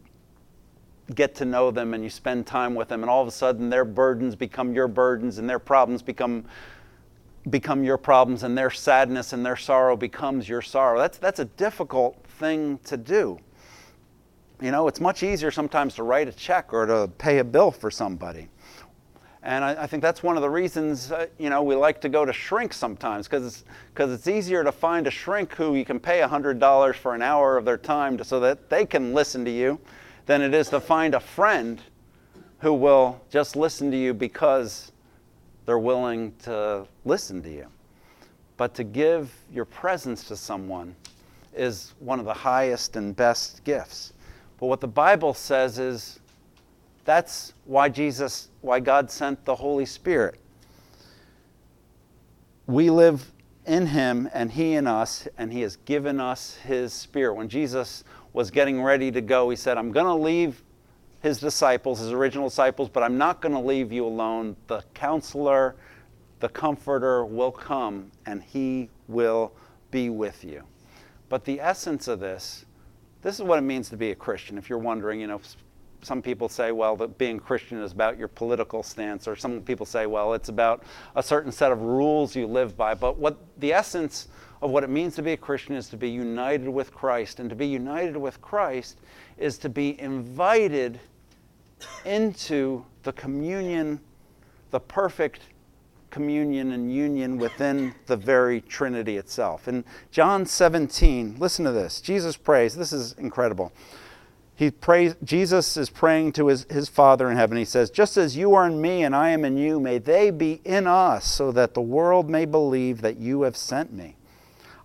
get 1.15 1.35
to 1.35 1.45
know 1.45 1.69
them 1.69 1.93
and 1.93 2.03
you 2.03 2.09
spend 2.09 2.47
time 2.47 2.75
with 2.75 2.87
them 2.87 3.01
and 3.03 3.09
all 3.09 3.21
of 3.21 3.27
a 3.27 3.31
sudden 3.31 3.69
their 3.69 3.83
burdens 3.83 4.35
become 4.35 4.73
your 4.73 4.87
burdens 4.87 5.37
and 5.37 5.49
their 5.49 5.59
problems 5.59 6.01
become 6.01 6.45
become 7.49 7.83
your 7.83 7.97
problems 7.97 8.43
and 8.43 8.57
their 8.57 8.71
sadness 8.71 9.33
and 9.33 9.45
their 9.45 9.55
sorrow 9.55 9.97
becomes 9.97 10.47
your 10.47 10.61
sorrow. 10.61 10.99
That's, 10.99 11.17
that's 11.17 11.39
a 11.39 11.45
difficult 11.45 12.23
thing 12.39 12.79
to 12.85 12.97
do. 12.97 13.39
You 14.61 14.71
know, 14.71 14.87
it's 14.87 15.01
much 15.01 15.23
easier 15.23 15.51
sometimes 15.51 15.95
to 15.95 16.03
write 16.03 16.27
a 16.27 16.31
check 16.31 16.71
or 16.71 16.85
to 16.85 17.09
pay 17.17 17.39
a 17.39 17.43
bill 17.43 17.71
for 17.71 17.91
somebody. 17.91 18.47
And 19.45 19.65
I, 19.65 19.83
I 19.83 19.87
think 19.87 20.01
that's 20.01 20.23
one 20.23 20.37
of 20.37 20.41
the 20.41 20.49
reasons, 20.49 21.11
uh, 21.11 21.27
you 21.37 21.49
know, 21.49 21.63
we 21.63 21.75
like 21.75 21.99
to 22.01 22.09
go 22.09 22.23
to 22.23 22.31
shrinks 22.31 22.77
sometimes 22.77 23.27
because 23.27 23.45
it's, 23.45 23.65
cause 23.93 24.09
it's 24.09 24.27
easier 24.27 24.63
to 24.63 24.71
find 24.71 25.05
a 25.05 25.11
shrink 25.11 25.53
who 25.53 25.75
you 25.75 25.83
can 25.83 25.99
pay 25.99 26.21
$100 26.21 26.95
for 26.95 27.13
an 27.13 27.21
hour 27.21 27.57
of 27.57 27.65
their 27.65 27.77
time 27.77 28.17
to, 28.17 28.23
so 28.23 28.39
that 28.39 28.69
they 28.69 28.85
can 28.85 29.13
listen 29.13 29.43
to 29.43 29.51
you 29.51 29.77
than 30.25 30.41
it 30.41 30.53
is 30.53 30.69
to 30.69 30.79
find 30.79 31.13
a 31.13 31.19
friend 31.19 31.81
who 32.59 32.73
will 32.73 33.21
just 33.29 33.55
listen 33.55 33.91
to 33.91 33.97
you 33.97 34.13
because 34.13 34.91
they're 35.65 35.79
willing 35.79 36.33
to 36.43 36.87
listen 37.05 37.41
to 37.43 37.49
you. 37.49 37.67
But 38.57 38.73
to 38.75 38.83
give 38.83 39.33
your 39.51 39.65
presence 39.65 40.25
to 40.25 40.35
someone 40.35 40.95
is 41.53 41.93
one 41.99 42.19
of 42.19 42.25
the 42.25 42.33
highest 42.33 42.95
and 42.95 43.15
best 43.15 43.63
gifts. 43.63 44.13
But 44.59 44.67
what 44.67 44.79
the 44.79 44.87
Bible 44.87 45.33
says 45.33 45.79
is 45.79 46.19
that's 47.05 47.53
why 47.65 47.89
Jesus, 47.89 48.49
why 48.61 48.79
God 48.79 49.11
sent 49.11 49.43
the 49.45 49.55
Holy 49.55 49.85
Spirit. 49.85 50.39
We 52.65 52.89
live 52.89 53.29
in 53.65 53.87
Him 53.87 54.29
and 54.33 54.51
He 54.51 54.73
in 54.73 54.87
us, 54.87 55.27
and 55.37 55.51
He 55.51 55.61
has 55.61 55.75
given 55.77 56.19
us 56.19 56.55
His 56.55 56.93
Spirit. 56.93 57.35
When 57.35 57.49
Jesus 57.49 58.03
was 58.33 58.51
getting 58.51 58.81
ready 58.81 59.11
to 59.11 59.21
go, 59.21 59.49
He 59.49 59.55
said, 59.55 59.77
I'm 59.77 59.91
going 59.91 60.05
to 60.05 60.15
leave 60.15 60.63
his 61.23 61.39
disciples, 61.39 61.99
his 61.99 62.11
original 62.11 62.49
disciples, 62.49 62.89
but 62.89 63.01
I'm 63.01 63.17
not 63.17 63.41
going 63.41 63.53
to 63.53 63.59
leave 63.59 63.93
you 63.93 64.05
alone. 64.05 64.57
The 64.67 64.83
counselor, 64.93 65.77
the 66.41 66.49
comforter 66.49 67.25
will 67.25 67.51
come 67.51 68.11
and 68.25 68.43
he 68.43 68.89
will 69.07 69.53
be 69.89 70.09
with 70.09 70.43
you. 70.43 70.63
But 71.29 71.45
the 71.45 71.61
essence 71.61 72.09
of 72.09 72.19
this, 72.19 72.65
this 73.21 73.35
is 73.35 73.41
what 73.41 73.57
it 73.57 73.61
means 73.61 73.89
to 73.91 73.97
be 73.97 74.11
a 74.11 74.15
Christian. 74.15 74.57
If 74.57 74.69
you're 74.69 74.77
wondering, 74.77 75.21
you 75.21 75.27
know, 75.27 75.39
some 76.03 76.21
people 76.21 76.49
say, 76.49 76.71
well, 76.71 76.95
that 76.97 77.17
being 77.17 77.39
Christian 77.39 77.79
is 77.81 77.91
about 77.91 78.17
your 78.17 78.27
political 78.27 78.83
stance, 78.83 79.27
or 79.27 79.35
some 79.35 79.61
people 79.61 79.85
say, 79.85 80.05
well, 80.05 80.33
it's 80.33 80.49
about 80.49 80.83
a 81.15 81.23
certain 81.23 81.51
set 81.51 81.71
of 81.71 81.81
rules 81.81 82.35
you 82.35 82.47
live 82.47 82.77
by. 82.77 82.93
But 82.93 83.17
what 83.17 83.37
the 83.57 83.73
essence 83.73 84.27
of 84.63 84.71
what 84.71 84.83
it 84.83 84.89
means 84.89 85.13
to 85.15 85.21
be 85.21 85.33
a 85.33 85.37
Christian 85.37 85.75
is 85.75 85.89
to 85.89 85.97
be 85.97 86.09
united 86.09 86.69
with 86.69 86.93
Christ. 86.93 87.41
And 87.41 87.49
to 87.49 87.55
be 87.55 87.67
united 87.67 88.15
with 88.15 88.41
Christ 88.41 88.99
is 89.37 89.57
to 89.59 89.69
be 89.69 89.99
invited 89.99 91.01
into 92.05 92.85
the 93.03 93.11
communion, 93.11 93.99
the 94.71 94.79
perfect 94.79 95.41
communion 96.11 96.71
and 96.71 96.93
union 96.93 97.37
within 97.37 97.93
the 98.05 98.15
very 98.15 98.61
Trinity 98.61 99.17
itself. 99.17 99.67
In 99.67 99.83
John 100.11 100.45
17, 100.45 101.35
listen 101.39 101.65
to 101.65 101.71
this. 101.71 101.99
Jesus 101.99 102.37
prays. 102.37 102.73
This 102.73 102.93
is 102.93 103.13
incredible. 103.13 103.73
He 104.55 104.69
prays, 104.69 105.15
Jesus 105.23 105.77
is 105.77 105.89
praying 105.89 106.33
to 106.33 106.47
his, 106.47 106.65
his 106.69 106.87
Father 106.87 107.29
in 107.29 107.37
heaven. 107.37 107.57
He 107.57 107.65
says, 107.65 107.89
Just 107.89 108.17
as 108.17 108.37
you 108.37 108.53
are 108.53 108.67
in 108.67 108.79
me 108.79 109.03
and 109.03 109.15
I 109.15 109.29
am 109.29 109.43
in 109.45 109.57
you, 109.57 109.79
may 109.79 109.97
they 109.97 110.29
be 110.29 110.61
in 110.63 110.85
us, 110.85 111.25
so 111.25 111.51
that 111.51 111.73
the 111.73 111.81
world 111.81 112.29
may 112.29 112.45
believe 112.45 113.01
that 113.01 113.17
you 113.17 113.41
have 113.41 113.57
sent 113.57 113.91
me. 113.91 114.15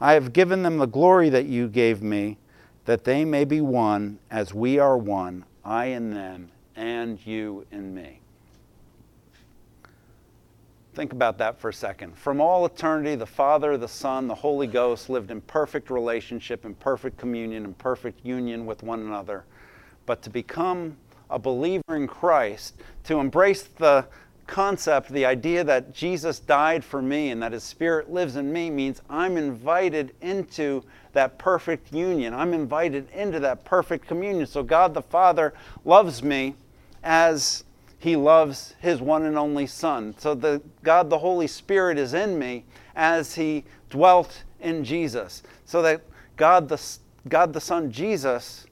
I 0.00 0.14
have 0.14 0.32
given 0.32 0.62
them 0.62 0.78
the 0.78 0.86
glory 0.86 1.28
that 1.30 1.46
you 1.46 1.68
gave 1.68 2.02
me, 2.02 2.38
that 2.86 3.04
they 3.04 3.24
may 3.24 3.44
be 3.44 3.60
one 3.60 4.18
as 4.30 4.54
we 4.54 4.78
are 4.78 4.96
one, 4.96 5.44
I 5.64 5.86
in 5.86 6.10
them 6.14 6.50
and 6.74 7.24
you 7.26 7.66
in 7.70 7.94
me. 7.94 8.20
Think 10.94 11.12
about 11.12 11.38
that 11.38 11.60
for 11.60 11.68
a 11.68 11.72
second. 11.74 12.16
From 12.16 12.40
all 12.40 12.64
eternity, 12.64 13.14
the 13.14 13.26
Father, 13.26 13.76
the 13.76 13.86
Son, 13.86 14.26
the 14.26 14.34
Holy 14.34 14.66
Ghost 14.66 15.10
lived 15.10 15.30
in 15.30 15.40
perfect 15.42 15.90
relationship, 15.90 16.64
in 16.64 16.74
perfect 16.74 17.18
communion, 17.18 17.64
in 17.64 17.74
perfect 17.74 18.24
union 18.24 18.64
with 18.64 18.82
one 18.82 19.00
another. 19.00 19.44
But 20.08 20.22
to 20.22 20.30
become 20.30 20.96
a 21.28 21.38
believer 21.38 21.94
in 21.94 22.06
Christ, 22.06 22.80
to 23.04 23.18
embrace 23.20 23.64
the 23.64 24.06
concept, 24.46 25.10
the 25.10 25.26
idea 25.26 25.62
that 25.64 25.92
Jesus 25.92 26.40
died 26.40 26.82
for 26.82 27.02
me 27.02 27.28
and 27.28 27.42
that 27.42 27.52
his 27.52 27.62
spirit 27.62 28.10
lives 28.10 28.36
in 28.36 28.50
me 28.50 28.70
means 28.70 29.02
I'm 29.10 29.36
invited 29.36 30.14
into 30.22 30.82
that 31.12 31.36
perfect 31.36 31.92
union. 31.92 32.32
I'm 32.32 32.54
invited 32.54 33.10
into 33.10 33.38
that 33.40 33.66
perfect 33.66 34.08
communion. 34.08 34.46
So 34.46 34.62
God 34.62 34.94
the 34.94 35.02
Father 35.02 35.52
loves 35.84 36.22
me 36.22 36.54
as 37.02 37.64
he 37.98 38.16
loves 38.16 38.76
his 38.80 39.02
one 39.02 39.24
and 39.24 39.36
only 39.36 39.66
Son. 39.66 40.14
So 40.16 40.34
the 40.34 40.62
God 40.82 41.10
the 41.10 41.18
Holy 41.18 41.48
Spirit 41.48 41.98
is 41.98 42.14
in 42.14 42.38
me 42.38 42.64
as 42.96 43.34
he 43.34 43.64
dwelt 43.90 44.44
in 44.60 44.84
Jesus. 44.84 45.42
So 45.66 45.82
that 45.82 46.00
God 46.38 46.70
the, 46.70 46.80
God 47.28 47.52
the 47.52 47.60
Son, 47.60 47.92
Jesus, 47.92 48.64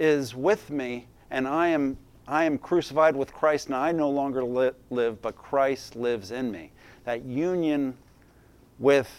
is 0.00 0.34
with 0.34 0.70
me, 0.70 1.06
and 1.30 1.46
I 1.46 1.68
am, 1.68 1.96
I 2.26 2.44
am 2.44 2.58
crucified 2.58 3.14
with 3.14 3.32
Christ, 3.32 3.66
and 3.66 3.76
I 3.76 3.92
no 3.92 4.10
longer 4.10 4.42
li- 4.42 4.72
live, 4.88 5.22
but 5.22 5.36
Christ 5.36 5.94
lives 5.94 6.32
in 6.32 6.50
me. 6.50 6.72
That 7.04 7.22
union 7.24 7.96
with 8.78 9.10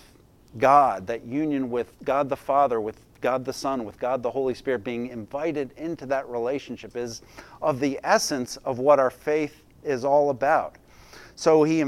God, 0.58 1.08
that 1.08 1.24
union 1.24 1.70
with 1.70 1.94
God 2.04 2.28
the 2.28 2.36
Father, 2.36 2.82
with 2.82 2.98
God 3.22 3.46
the 3.46 3.54
Son, 3.54 3.86
with 3.86 4.00
God 4.00 4.24
the 4.24 4.32
Holy 4.32 4.56
Spirit, 4.56 4.84
being 4.84 5.08
invited 5.08 5.72
into 5.78 6.06
that 6.08 6.28
relationship 6.28 6.98
is 6.98 7.22
of 7.62 7.80
the 7.80 8.00
essence 8.04 8.58
of 8.58 8.80
what 8.80 9.00
our 9.00 9.12
faith 9.12 9.62
is 9.84 10.04
all 10.04 10.32
about. 10.32 10.76
So 11.36 11.64
he, 11.64 11.84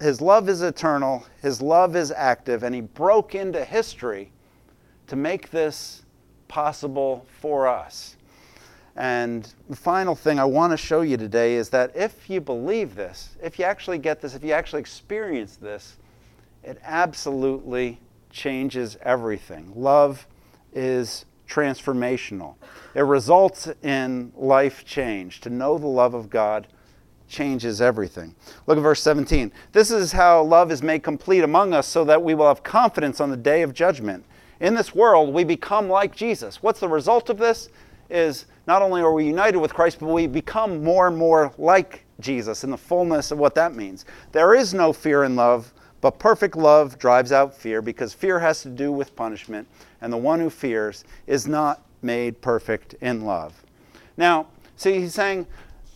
his 0.00 0.20
love 0.20 0.48
is 0.48 0.62
eternal, 0.62 1.26
his 1.42 1.60
love 1.60 1.96
is 1.96 2.12
active, 2.12 2.62
and 2.62 2.74
he 2.74 2.80
broke 2.80 3.34
into 3.34 3.64
history 3.64 4.30
to 5.08 5.16
make 5.16 5.50
this 5.50 6.04
possible 6.48 7.26
for 7.40 7.66
us. 7.66 8.15
And 8.96 9.52
the 9.68 9.76
final 9.76 10.14
thing 10.14 10.38
I 10.38 10.46
want 10.46 10.72
to 10.72 10.76
show 10.76 11.02
you 11.02 11.18
today 11.18 11.54
is 11.54 11.68
that 11.70 11.94
if 11.94 12.30
you 12.30 12.40
believe 12.40 12.94
this, 12.94 13.36
if 13.42 13.58
you 13.58 13.66
actually 13.66 13.98
get 13.98 14.22
this, 14.22 14.34
if 14.34 14.42
you 14.42 14.52
actually 14.52 14.80
experience 14.80 15.56
this, 15.56 15.96
it 16.64 16.78
absolutely 16.82 18.00
changes 18.30 18.96
everything. 19.02 19.70
Love 19.76 20.26
is 20.72 21.26
transformational. 21.46 22.54
It 22.94 23.02
results 23.02 23.68
in 23.82 24.32
life 24.34 24.84
change. 24.84 25.42
To 25.42 25.50
know 25.50 25.76
the 25.76 25.86
love 25.86 26.14
of 26.14 26.30
God 26.30 26.66
changes 27.28 27.80
everything. 27.80 28.34
Look 28.66 28.78
at 28.78 28.82
verse 28.82 29.02
17. 29.02 29.52
This 29.72 29.90
is 29.90 30.12
how 30.12 30.42
love 30.42 30.72
is 30.72 30.82
made 30.82 31.02
complete 31.02 31.42
among 31.42 31.74
us 31.74 31.86
so 31.86 32.04
that 32.04 32.22
we 32.22 32.34
will 32.34 32.48
have 32.48 32.62
confidence 32.62 33.20
on 33.20 33.30
the 33.30 33.36
day 33.36 33.62
of 33.62 33.74
judgment. 33.74 34.24
In 34.58 34.74
this 34.74 34.94
world, 34.94 35.34
we 35.34 35.44
become 35.44 35.88
like 35.88 36.16
Jesus. 36.16 36.62
What's 36.62 36.80
the 36.80 36.88
result 36.88 37.28
of 37.28 37.36
this? 37.36 37.68
Is 38.08 38.46
not 38.66 38.82
only 38.82 39.02
are 39.02 39.12
we 39.12 39.26
united 39.26 39.58
with 39.58 39.74
Christ, 39.74 39.98
but 40.00 40.06
we 40.06 40.26
become 40.26 40.82
more 40.82 41.06
and 41.06 41.16
more 41.16 41.52
like 41.58 42.04
Jesus 42.20 42.64
in 42.64 42.70
the 42.70 42.76
fullness 42.76 43.30
of 43.30 43.38
what 43.38 43.54
that 43.56 43.74
means. 43.74 44.04
There 44.32 44.54
is 44.54 44.72
no 44.72 44.92
fear 44.92 45.24
in 45.24 45.36
love, 45.36 45.72
but 46.00 46.18
perfect 46.18 46.56
love 46.56 46.98
drives 46.98 47.32
out 47.32 47.54
fear 47.54 47.82
because 47.82 48.12
fear 48.12 48.38
has 48.38 48.62
to 48.62 48.68
do 48.68 48.92
with 48.92 49.16
punishment, 49.16 49.66
and 50.00 50.12
the 50.12 50.16
one 50.16 50.40
who 50.40 50.50
fears 50.50 51.04
is 51.26 51.46
not 51.46 51.82
made 52.02 52.40
perfect 52.40 52.94
in 53.00 53.24
love. 53.24 53.64
Now, 54.16 54.46
see, 54.76 55.00
he's 55.00 55.14
saying 55.14 55.46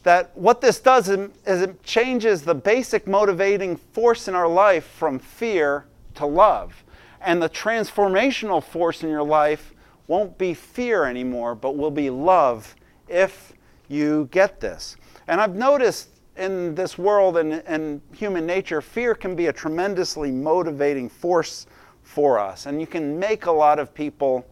that 0.03 0.37
what 0.37 0.61
this 0.61 0.81
does 0.81 1.09
is 1.09 1.31
it 1.47 1.83
changes 1.83 2.43
the 2.43 2.55
basic 2.55 3.07
motivating 3.07 3.77
force 3.77 4.29
in 4.29 4.35
our 4.35 4.49
life 4.49 4.85
from 4.85 5.19
fear 5.19 5.85
to 6.15 6.27
love. 6.27 6.85
And 7.21 7.43
the 7.43 7.51
transformational 7.51 8.63
force 8.63 9.03
in 9.03 9.11
your 9.11 9.23
life 9.23 9.75
won't 10.11 10.37
be 10.39 10.53
fear 10.53 11.05
anymore, 11.05 11.55
but 11.55 11.77
will 11.77 11.91
be 11.91 12.11
love 12.11 12.75
if 13.09 13.53
you 13.87 14.29
get 14.33 14.59
this. 14.59 14.97
And 15.29 15.41
I've 15.41 15.55
noticed 15.55 16.09
in 16.37 16.75
this 16.75 16.99
world 16.99 17.37
and, 17.37 17.63
and 17.65 18.01
human 18.13 18.45
nature, 18.45 18.81
fear 18.81 19.15
can 19.15 19.37
be 19.37 19.47
a 19.47 19.53
tremendously 19.53 20.33
motivating 20.33 21.09
force 21.09 21.69
for 22.03 22.41
us. 22.41 22.67
And 22.67 22.81
you 22.81 22.89
can 22.89 23.21
make 23.21 23.47
a 23.47 23.53
lot 23.53 23.79
of 23.79 23.95
people 23.95 24.45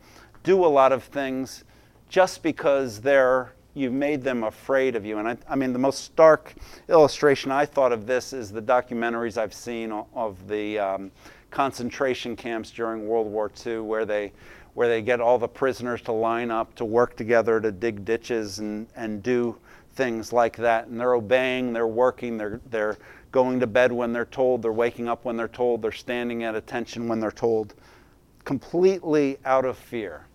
do 0.44 0.64
a 0.64 0.68
lot 0.68 0.92
of 0.92 1.02
things 1.02 1.64
just 2.08 2.44
because 2.44 3.00
they're 3.00 3.52
you've 3.74 3.92
made 3.92 4.22
them 4.22 4.44
afraid 4.44 4.94
of 4.94 5.04
you. 5.04 5.18
And 5.18 5.28
I, 5.28 5.36
I, 5.48 5.56
mean, 5.56 5.72
the 5.72 5.78
most 5.78 6.04
stark 6.04 6.54
illustration 6.88 7.50
I 7.50 7.64
thought 7.64 7.92
of 7.92 8.06
this 8.06 8.32
is 8.32 8.50
the 8.50 8.62
documentaries 8.62 9.36
I've 9.36 9.54
seen 9.54 9.92
of 9.92 10.48
the 10.48 10.78
um, 10.78 11.12
concentration 11.50 12.34
camps 12.34 12.70
during 12.70 13.06
World 13.06 13.26
War 13.26 13.50
II, 13.66 13.80
where 13.80 14.04
they 14.04 14.32
where 14.78 14.86
they 14.86 15.02
get 15.02 15.20
all 15.20 15.38
the 15.40 15.48
prisoners 15.48 16.00
to 16.00 16.12
line 16.12 16.52
up 16.52 16.72
to 16.76 16.84
work 16.84 17.16
together 17.16 17.60
to 17.60 17.72
dig 17.72 18.04
ditches 18.04 18.60
and, 18.60 18.86
and 18.94 19.24
do 19.24 19.56
things 19.94 20.32
like 20.32 20.56
that. 20.56 20.86
And 20.86 21.00
they're 21.00 21.14
obeying, 21.14 21.72
they're 21.72 21.88
working, 21.88 22.38
they're, 22.38 22.60
they're 22.70 22.96
going 23.32 23.58
to 23.58 23.66
bed 23.66 23.90
when 23.90 24.12
they're 24.12 24.24
told, 24.24 24.62
they're 24.62 24.70
waking 24.70 25.08
up 25.08 25.24
when 25.24 25.36
they're 25.36 25.48
told, 25.48 25.82
they're 25.82 25.90
standing 25.90 26.44
at 26.44 26.54
attention 26.54 27.08
when 27.08 27.18
they're 27.18 27.32
told, 27.32 27.74
completely 28.44 29.38
out 29.44 29.64
of 29.64 29.76
fear. 29.76 30.26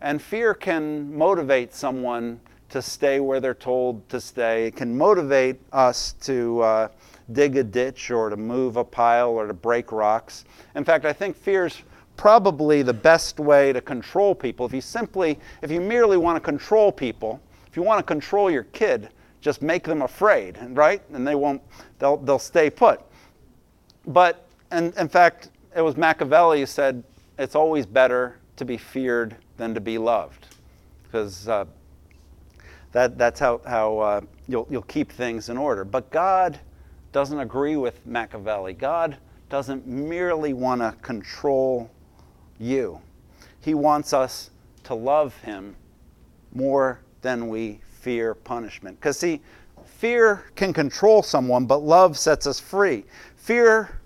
And 0.00 0.22
fear 0.22 0.54
can 0.54 1.12
motivate 1.12 1.74
someone 1.74 2.38
to 2.68 2.80
stay 2.80 3.18
where 3.18 3.40
they're 3.40 3.52
told 3.52 4.08
to 4.10 4.20
stay. 4.20 4.68
It 4.68 4.76
can 4.76 4.96
motivate 4.96 5.58
us 5.72 6.12
to 6.20 6.60
uh, 6.60 6.88
dig 7.32 7.56
a 7.56 7.64
ditch 7.64 8.12
or 8.12 8.30
to 8.30 8.36
move 8.36 8.76
a 8.76 8.84
pile 8.84 9.30
or 9.30 9.48
to 9.48 9.54
break 9.54 9.90
rocks. 9.90 10.44
In 10.76 10.84
fact, 10.84 11.04
I 11.04 11.12
think 11.12 11.34
fear's 11.34 11.82
probably 12.22 12.82
the 12.82 12.94
best 12.94 13.40
way 13.40 13.72
to 13.72 13.80
control 13.80 14.32
people. 14.32 14.64
If 14.64 14.72
you 14.72 14.80
simply, 14.80 15.40
if 15.60 15.72
you 15.72 15.80
merely 15.80 16.16
want 16.16 16.36
to 16.36 16.40
control 16.40 16.92
people, 16.92 17.40
if 17.66 17.76
you 17.76 17.82
want 17.82 17.98
to 17.98 18.04
control 18.04 18.48
your 18.48 18.62
kid, 18.62 19.08
just 19.40 19.60
make 19.60 19.82
them 19.82 20.02
afraid, 20.02 20.56
right? 20.68 21.02
And 21.12 21.26
they 21.26 21.34
won't, 21.34 21.60
they'll, 21.98 22.18
they'll 22.18 22.38
stay 22.38 22.70
put. 22.70 23.00
But, 24.06 24.46
and 24.70 24.94
in 24.98 25.08
fact, 25.08 25.50
it 25.74 25.80
was 25.80 25.96
Machiavelli 25.96 26.60
who 26.60 26.66
said, 26.66 27.02
it's 27.40 27.56
always 27.56 27.86
better 27.86 28.38
to 28.54 28.64
be 28.64 28.76
feared 28.76 29.34
than 29.56 29.74
to 29.74 29.80
be 29.80 29.98
loved. 29.98 30.46
Because 31.02 31.48
uh, 31.48 31.64
that, 32.92 33.18
that's 33.18 33.40
how, 33.40 33.62
how 33.66 33.98
uh, 33.98 34.20
you'll, 34.46 34.68
you'll 34.70 34.82
keep 34.82 35.10
things 35.10 35.48
in 35.48 35.56
order. 35.58 35.84
But 35.84 36.08
God 36.12 36.60
doesn't 37.10 37.40
agree 37.40 37.74
with 37.74 38.06
Machiavelli. 38.06 38.74
God 38.74 39.16
doesn't 39.50 39.88
merely 39.88 40.52
want 40.52 40.82
to 40.82 40.94
control 41.02 41.90
you, 42.62 43.00
He 43.60 43.74
wants 43.74 44.12
us 44.12 44.50
to 44.84 44.94
love 44.94 45.36
Him 45.42 45.76
more 46.54 47.00
than 47.22 47.48
we 47.48 47.80
fear 48.00 48.34
punishment. 48.34 48.98
Because, 48.98 49.18
see, 49.18 49.40
fear 49.84 50.44
can 50.54 50.72
control 50.72 51.22
someone, 51.22 51.66
but 51.66 51.82
love 51.82 52.18
sets 52.18 52.46
us 52.46 52.58
free. 52.58 53.04
Fear 53.36 54.00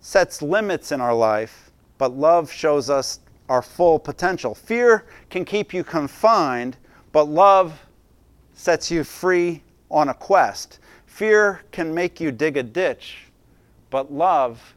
sets 0.00 0.42
limits 0.42 0.92
in 0.92 1.00
our 1.00 1.14
life, 1.14 1.70
but 1.98 2.16
love 2.16 2.50
shows 2.50 2.88
us 2.88 3.20
our 3.48 3.62
full 3.62 3.98
potential. 3.98 4.54
Fear 4.54 5.04
can 5.30 5.44
keep 5.44 5.72
you 5.74 5.82
confined, 5.82 6.76
but 7.12 7.24
love 7.24 7.86
sets 8.52 8.90
you 8.90 9.04
free 9.04 9.62
on 9.90 10.08
a 10.08 10.14
quest. 10.14 10.80
Fear 11.06 11.62
can 11.72 11.94
make 11.94 12.20
you 12.20 12.30
dig 12.30 12.56
a 12.56 12.62
ditch, 12.62 13.26
but 13.90 14.12
love 14.12 14.74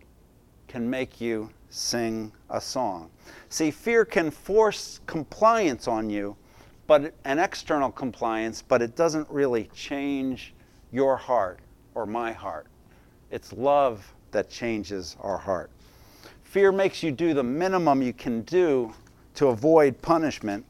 can 0.68 0.90
make 0.90 1.20
you 1.20 1.50
sing 1.72 2.32
a 2.50 2.62
song. 2.62 3.10
See, 3.50 3.72
fear 3.72 4.06
can 4.06 4.30
force 4.30 5.00
compliance 5.08 5.88
on 5.88 6.10
you, 6.10 6.36
but 6.86 7.14
an 7.26 7.40
external 7.40 7.90
compliance, 7.90 8.62
but 8.62 8.82
it 8.82 8.96
doesn't 8.96 9.28
really 9.30 9.70
change 9.74 10.54
your 10.92 11.16
heart 11.18 11.60
or 11.96 12.06
my 12.06 12.32
heart. 12.34 12.68
It's 13.32 13.54
love 13.54 14.14
that 14.32 14.50
changes 14.50 15.16
our 15.22 15.38
heart. 15.38 15.72
Fear 16.44 16.74
makes 16.74 17.02
you 17.02 17.12
do 17.12 17.34
the 17.34 17.44
minimum 17.44 18.02
you 18.02 18.12
can 18.12 18.42
do 18.42 18.94
to 19.36 19.48
avoid 19.48 20.02
punishment. 20.02 20.66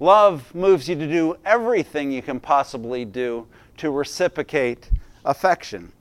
Love 0.00 0.54
moves 0.54 0.88
you 0.88 0.94
to 0.94 1.06
do 1.06 1.36
everything 1.44 2.10
you 2.10 2.22
can 2.22 2.40
possibly 2.40 3.04
do 3.04 3.46
to 3.76 3.90
reciprocate 3.90 4.90
affection. 5.26 5.92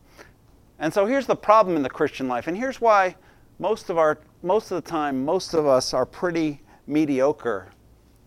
And 0.80 0.94
so 0.94 1.06
here's 1.06 1.28
the 1.28 1.36
problem 1.36 1.76
in 1.76 1.84
the 1.84 1.90
Christian 1.90 2.30
life, 2.30 2.48
and 2.48 2.58
here's 2.58 2.80
why 2.80 3.16
most 3.60 3.90
of 3.90 3.98
our 3.98 4.20
most 4.46 4.70
of 4.70 4.82
the 4.82 4.90
time 4.90 5.26
most 5.26 5.56
of 5.56 5.66
us 5.66 5.94
are 5.94 6.06
pretty 6.06 6.62
mediocre 6.86 7.72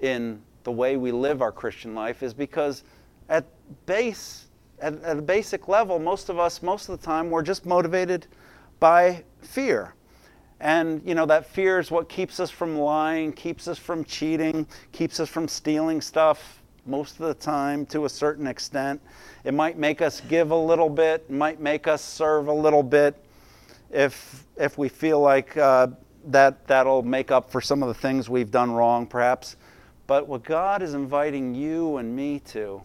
in 0.01 0.43
the 0.65 0.73
way 0.73 0.97
we 0.97 1.13
live 1.13 1.41
our 1.41 1.53
Christian 1.53 1.95
life 1.95 2.25
is 2.25 2.35
because 2.35 2.83
at 3.29 3.47
base 3.87 4.47
at, 4.81 5.01
at 5.03 5.19
a 5.19 5.23
basic 5.23 5.69
level 5.69 6.01
most 6.01 6.29
of 6.29 6.39
us 6.39 6.61
most 6.61 6.89
of 6.89 7.01
the 7.01 7.07
time 7.07 7.31
we're 7.31 7.43
just 7.43 7.65
motivated 7.65 8.27
by 8.81 9.23
fear. 9.41 9.95
And 10.61 11.01
you 11.05 11.15
know 11.15 11.27
that 11.27 11.47
fear 11.47 11.79
is 11.79 11.91
what 11.91 12.09
keeps 12.09 12.41
us 12.41 12.51
from 12.51 12.77
lying, 12.77 13.33
keeps 13.33 13.69
us 13.69 13.79
from 13.79 14.05
cheating, 14.05 14.67
keeps 14.91 15.21
us 15.21 15.29
from 15.29 15.47
stealing 15.47 16.01
stuff 16.01 16.63
most 16.85 17.21
of 17.21 17.27
the 17.27 17.35
time 17.35 17.87
to 17.87 18.07
a 18.07 18.09
certain 18.09 18.49
extent. 18.49 19.01
It 19.45 19.55
might 19.55 19.79
make 19.79 20.03
us 20.03 20.21
give 20.21 20.51
a 20.51 20.57
little 20.57 20.89
bit, 20.89 21.31
might 21.31 21.61
make 21.61 21.87
us 21.87 22.03
serve 22.03 22.49
a 22.49 22.53
little 22.53 22.83
bit 22.83 23.25
if 23.91 24.45
if 24.57 24.77
we 24.77 24.89
feel 24.89 25.21
like 25.21 25.57
uh, 25.57 25.87
that 26.27 26.67
that'll 26.67 27.03
make 27.03 27.31
up 27.31 27.51
for 27.51 27.61
some 27.61 27.83
of 27.83 27.89
the 27.89 27.95
things 27.95 28.29
we've 28.29 28.51
done 28.51 28.71
wrong, 28.71 29.07
perhaps. 29.07 29.57
But 30.07 30.27
what 30.27 30.43
God 30.43 30.83
is 30.83 30.95
inviting 30.95 31.55
you 31.55 31.99
and 31.99 32.15
me 32.15 32.41
to 32.47 32.83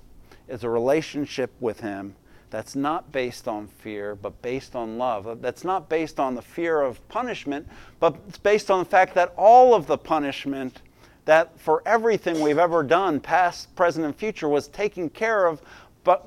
is 0.48 0.63
a 0.63 0.69
relationship 0.69 1.52
with 1.60 1.80
Him 1.80 2.15
that's 2.50 2.76
not 2.76 3.12
based 3.12 3.48
on 3.48 3.67
fear, 3.67 4.13
but 4.13 4.39
based 4.43 4.76
on 4.76 5.00
love. 5.00 5.41
That's 5.41 5.63
not 5.63 5.89
based 5.89 6.19
on 6.19 6.36
the 6.36 6.41
fear 6.41 6.82
of 6.82 7.06
punishment, 7.10 7.67
but 8.00 8.15
it's 8.28 8.38
based 8.38 8.69
on 8.69 8.80
the 8.80 8.86
fact 8.86 9.15
that 9.15 9.34
all 9.36 9.74
of 9.74 9.88
the 9.88 9.98
punishment 9.98 10.82
that 11.26 11.58
for 11.60 11.82
everything 11.86 12.41
we've 12.41 12.60
ever 12.60 12.84
done, 12.84 13.19
past, 13.19 13.74
present, 13.76 14.06
and 14.06 14.15
future, 14.15 14.50
was 14.50 14.67
taken 14.67 15.10
care 15.10 15.48
of 15.48 15.62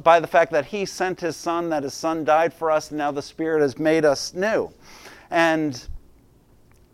by 0.03 0.19
the 0.19 0.27
fact 0.27 0.51
that 0.53 0.65
He 0.65 0.87
sent 0.87 1.21
His 1.21 1.37
Son, 1.37 1.69
that 1.69 1.83
His 1.83 1.95
Son 1.95 2.25
died 2.25 2.53
for 2.53 2.71
us, 2.71 2.91
and 2.91 2.99
now 2.99 3.13
the 3.13 3.23
Spirit 3.23 3.61
has 3.61 3.79
made 3.79 4.05
us 4.05 4.35
new. 4.35 4.73
And, 5.31 5.87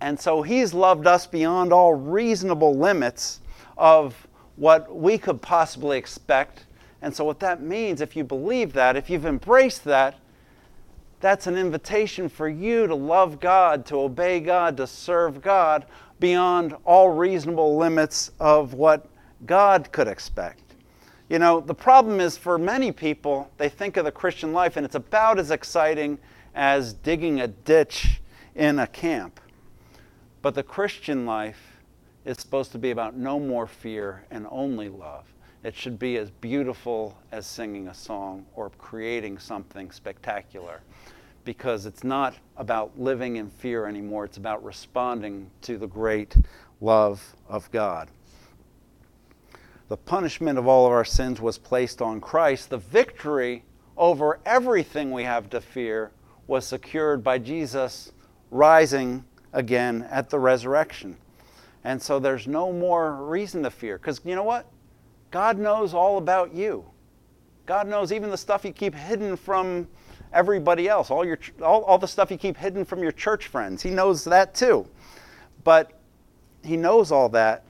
and 0.02 0.18
so 0.18 0.42
He's 0.42 0.74
loved 0.74 1.06
us 1.06 1.28
beyond 1.28 1.72
all 1.72 1.94
reasonable 1.94 2.76
limits 2.76 3.40
of 3.78 4.26
what 4.56 4.94
we 4.94 5.16
could 5.16 5.40
possibly 5.40 5.96
expect. 5.96 6.66
And 7.00 7.14
so, 7.14 7.24
what 7.24 7.38
that 7.40 7.62
means, 7.62 8.00
if 8.00 8.16
you 8.16 8.24
believe 8.24 8.72
that, 8.72 8.96
if 8.96 9.08
you've 9.08 9.26
embraced 9.26 9.84
that, 9.84 10.16
that's 11.20 11.46
an 11.46 11.56
invitation 11.56 12.28
for 12.28 12.48
you 12.48 12.88
to 12.88 12.94
love 12.96 13.38
God, 13.38 13.86
to 13.86 14.00
obey 14.00 14.40
God, 14.40 14.76
to 14.78 14.88
serve 14.88 15.40
God 15.40 15.86
beyond 16.18 16.74
all 16.84 17.10
reasonable 17.10 17.76
limits 17.76 18.32
of 18.40 18.74
what 18.74 19.06
God 19.46 19.92
could 19.92 20.08
expect. 20.08 20.74
You 21.28 21.38
know, 21.38 21.60
the 21.60 21.74
problem 21.74 22.20
is 22.20 22.36
for 22.36 22.58
many 22.58 22.90
people, 22.90 23.48
they 23.56 23.68
think 23.68 23.96
of 23.96 24.04
the 24.04 24.12
Christian 24.12 24.52
life 24.52 24.76
and 24.76 24.84
it's 24.84 24.96
about 24.96 25.38
as 25.38 25.52
exciting 25.52 26.18
as 26.56 26.92
digging 26.92 27.40
a 27.40 27.46
ditch 27.46 28.20
in 28.56 28.80
a 28.80 28.86
camp. 28.88 29.40
But 30.42 30.56
the 30.56 30.64
Christian 30.64 31.24
life 31.24 31.78
is 32.24 32.38
supposed 32.38 32.72
to 32.72 32.78
be 32.78 32.90
about 32.90 33.16
no 33.16 33.38
more 33.38 33.68
fear 33.68 34.24
and 34.30 34.46
only 34.50 34.88
love. 34.88 35.32
It 35.62 35.76
should 35.76 36.00
be 36.00 36.16
as 36.16 36.30
beautiful 36.30 37.16
as 37.30 37.46
singing 37.46 37.86
a 37.86 37.94
song 37.94 38.44
or 38.56 38.70
creating 38.70 39.38
something 39.38 39.92
spectacular 39.92 40.80
because 41.44 41.86
it's 41.86 42.02
not 42.02 42.34
about 42.56 42.98
living 42.98 43.36
in 43.36 43.50
fear 43.50 43.86
anymore. 43.86 44.24
It's 44.24 44.36
about 44.36 44.64
responding 44.64 45.50
to 45.62 45.78
the 45.78 45.86
great 45.86 46.36
love 46.80 47.36
of 47.48 47.70
God. 47.70 48.08
The 49.88 49.96
punishment 49.96 50.58
of 50.58 50.66
all 50.66 50.86
of 50.86 50.92
our 50.92 51.04
sins 51.04 51.40
was 51.40 51.58
placed 51.58 52.02
on 52.02 52.20
Christ. 52.20 52.70
The 52.70 52.78
victory 52.78 53.64
over 53.96 54.40
everything 54.44 55.12
we 55.12 55.22
have 55.22 55.50
to 55.50 55.60
fear 55.60 56.10
was 56.48 56.66
secured 56.66 57.22
by 57.22 57.38
Jesus 57.38 58.10
rising 58.50 59.24
again 59.52 60.06
at 60.10 60.30
the 60.30 60.38
resurrection. 60.38 61.16
And 61.84 62.00
so 62.00 62.18
there's 62.18 62.46
no 62.46 62.72
more 62.72 63.14
reason 63.24 63.62
to 63.64 63.70
fear. 63.70 63.98
Because 63.98 64.20
you 64.24 64.34
know 64.34 64.44
what? 64.44 64.66
God 65.30 65.58
knows 65.58 65.94
all 65.94 66.18
about 66.18 66.54
you. 66.54 66.84
God 67.66 67.88
knows 67.88 68.12
even 68.12 68.30
the 68.30 68.36
stuff 68.36 68.64
you 68.64 68.72
keep 68.72 68.94
hidden 68.94 69.36
from 69.36 69.88
everybody 70.32 70.88
else, 70.88 71.10
all, 71.10 71.24
your, 71.24 71.38
all, 71.62 71.82
all 71.84 71.98
the 71.98 72.08
stuff 72.08 72.30
you 72.30 72.38
keep 72.38 72.56
hidden 72.56 72.84
from 72.84 73.02
your 73.02 73.12
church 73.12 73.46
friends. 73.46 73.82
He 73.82 73.90
knows 73.90 74.24
that 74.24 74.54
too. 74.54 74.86
But 75.64 75.92
He 76.64 76.76
knows 76.76 77.12
all 77.12 77.28
that, 77.30 77.64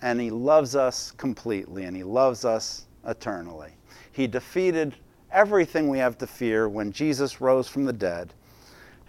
and 0.00 0.20
He 0.20 0.30
loves 0.30 0.76
us 0.76 1.12
completely, 1.12 1.84
and 1.84 1.96
He 1.96 2.04
loves 2.04 2.44
us 2.44 2.86
eternally. 3.06 3.72
He 4.12 4.26
defeated 4.26 4.94
everything 5.30 5.88
we 5.88 5.98
have 5.98 6.18
to 6.18 6.26
fear 6.26 6.68
when 6.68 6.92
Jesus 6.92 7.40
rose 7.40 7.66
from 7.66 7.84
the 7.84 7.92
dead. 7.92 8.34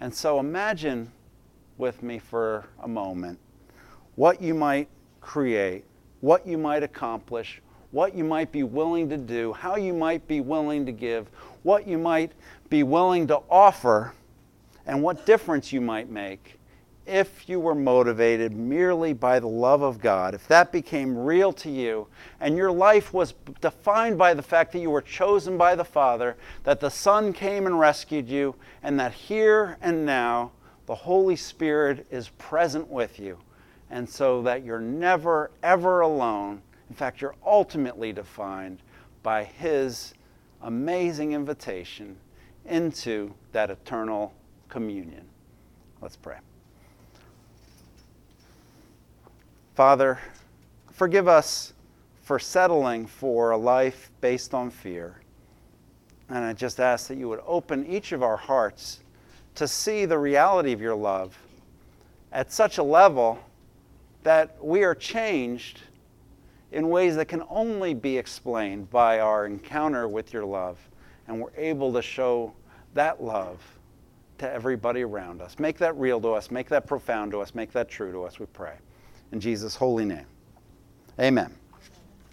And 0.00 0.12
so 0.12 0.40
imagine 0.40 1.12
with 1.78 2.02
me 2.02 2.18
for 2.18 2.66
a 2.82 2.88
moment. 2.88 3.38
What 4.16 4.40
you 4.40 4.54
might 4.54 4.88
create, 5.20 5.84
what 6.20 6.46
you 6.46 6.58
might 6.58 6.82
accomplish, 6.82 7.60
what 7.90 8.14
you 8.14 8.24
might 8.24 8.50
be 8.52 8.62
willing 8.62 9.08
to 9.08 9.16
do, 9.16 9.52
how 9.52 9.76
you 9.76 9.92
might 9.92 10.26
be 10.26 10.40
willing 10.40 10.86
to 10.86 10.92
give, 10.92 11.28
what 11.62 11.86
you 11.86 11.98
might 11.98 12.32
be 12.68 12.82
willing 12.82 13.26
to 13.28 13.40
offer, 13.50 14.12
and 14.86 15.02
what 15.02 15.24
difference 15.24 15.72
you 15.72 15.80
might 15.80 16.10
make 16.10 16.58
if 17.06 17.48
you 17.48 17.60
were 17.60 17.74
motivated 17.74 18.52
merely 18.52 19.12
by 19.12 19.38
the 19.38 19.46
love 19.46 19.82
of 19.82 20.00
God, 20.00 20.34
if 20.34 20.48
that 20.48 20.72
became 20.72 21.16
real 21.16 21.52
to 21.52 21.70
you, 21.70 22.06
and 22.40 22.56
your 22.56 22.72
life 22.72 23.12
was 23.12 23.34
defined 23.60 24.16
by 24.16 24.32
the 24.32 24.42
fact 24.42 24.72
that 24.72 24.78
you 24.78 24.90
were 24.90 25.02
chosen 25.02 25.58
by 25.58 25.74
the 25.74 25.84
Father, 25.84 26.36
that 26.64 26.80
the 26.80 26.90
Son 26.90 27.32
came 27.32 27.66
and 27.66 27.78
rescued 27.78 28.28
you, 28.28 28.54
and 28.82 28.98
that 28.98 29.12
here 29.12 29.76
and 29.82 30.06
now 30.06 30.52
the 30.86 30.94
Holy 30.94 31.36
Spirit 31.36 32.06
is 32.10 32.28
present 32.30 32.88
with 32.88 33.18
you 33.18 33.38
and 33.90 34.08
so 34.08 34.42
that 34.42 34.64
you're 34.64 34.80
never, 34.80 35.50
ever 35.62 36.00
alone. 36.00 36.60
In 36.88 36.96
fact, 36.96 37.20
you're 37.20 37.36
ultimately 37.44 38.12
defined 38.12 38.80
by 39.22 39.44
His 39.44 40.14
amazing 40.62 41.32
invitation 41.32 42.16
into 42.66 43.32
that 43.52 43.70
eternal 43.70 44.34
communion. 44.68 45.24
Let's 46.00 46.16
pray. 46.16 46.38
Father, 49.74 50.18
forgive 50.92 51.28
us 51.28 51.72
for 52.22 52.38
settling 52.38 53.06
for 53.06 53.50
a 53.50 53.56
life 53.56 54.10
based 54.20 54.54
on 54.54 54.70
fear. 54.70 55.20
And 56.30 56.38
I 56.38 56.52
just 56.52 56.80
ask 56.80 57.08
that 57.08 57.18
you 57.18 57.28
would 57.28 57.42
open 57.46 57.86
each 57.86 58.12
of 58.12 58.22
our 58.22 58.36
hearts 58.36 59.00
to 59.54 59.68
see 59.68 60.04
the 60.04 60.18
reality 60.18 60.72
of 60.72 60.80
your 60.80 60.94
love 60.94 61.38
at 62.32 62.52
such 62.52 62.78
a 62.78 62.82
level 62.82 63.38
that 64.24 64.56
we 64.62 64.82
are 64.82 64.94
changed 64.94 65.80
in 66.72 66.88
ways 66.88 67.14
that 67.16 67.26
can 67.26 67.42
only 67.48 67.94
be 67.94 68.18
explained 68.18 68.90
by 68.90 69.20
our 69.20 69.46
encounter 69.46 70.08
with 70.08 70.32
your 70.32 70.44
love. 70.44 70.76
And 71.28 71.40
we're 71.40 71.52
able 71.56 71.92
to 71.92 72.02
show 72.02 72.52
that 72.94 73.22
love 73.22 73.60
to 74.38 74.50
everybody 74.50 75.02
around 75.02 75.40
us. 75.40 75.58
Make 75.58 75.78
that 75.78 75.96
real 75.96 76.20
to 76.20 76.30
us, 76.30 76.50
make 76.50 76.68
that 76.70 76.86
profound 76.86 77.30
to 77.32 77.40
us, 77.40 77.54
make 77.54 77.72
that 77.72 77.88
true 77.88 78.10
to 78.12 78.24
us, 78.24 78.40
we 78.40 78.46
pray. 78.46 78.74
In 79.30 79.40
Jesus' 79.40 79.76
holy 79.76 80.04
name. 80.04 80.26
Amen. 81.20 81.54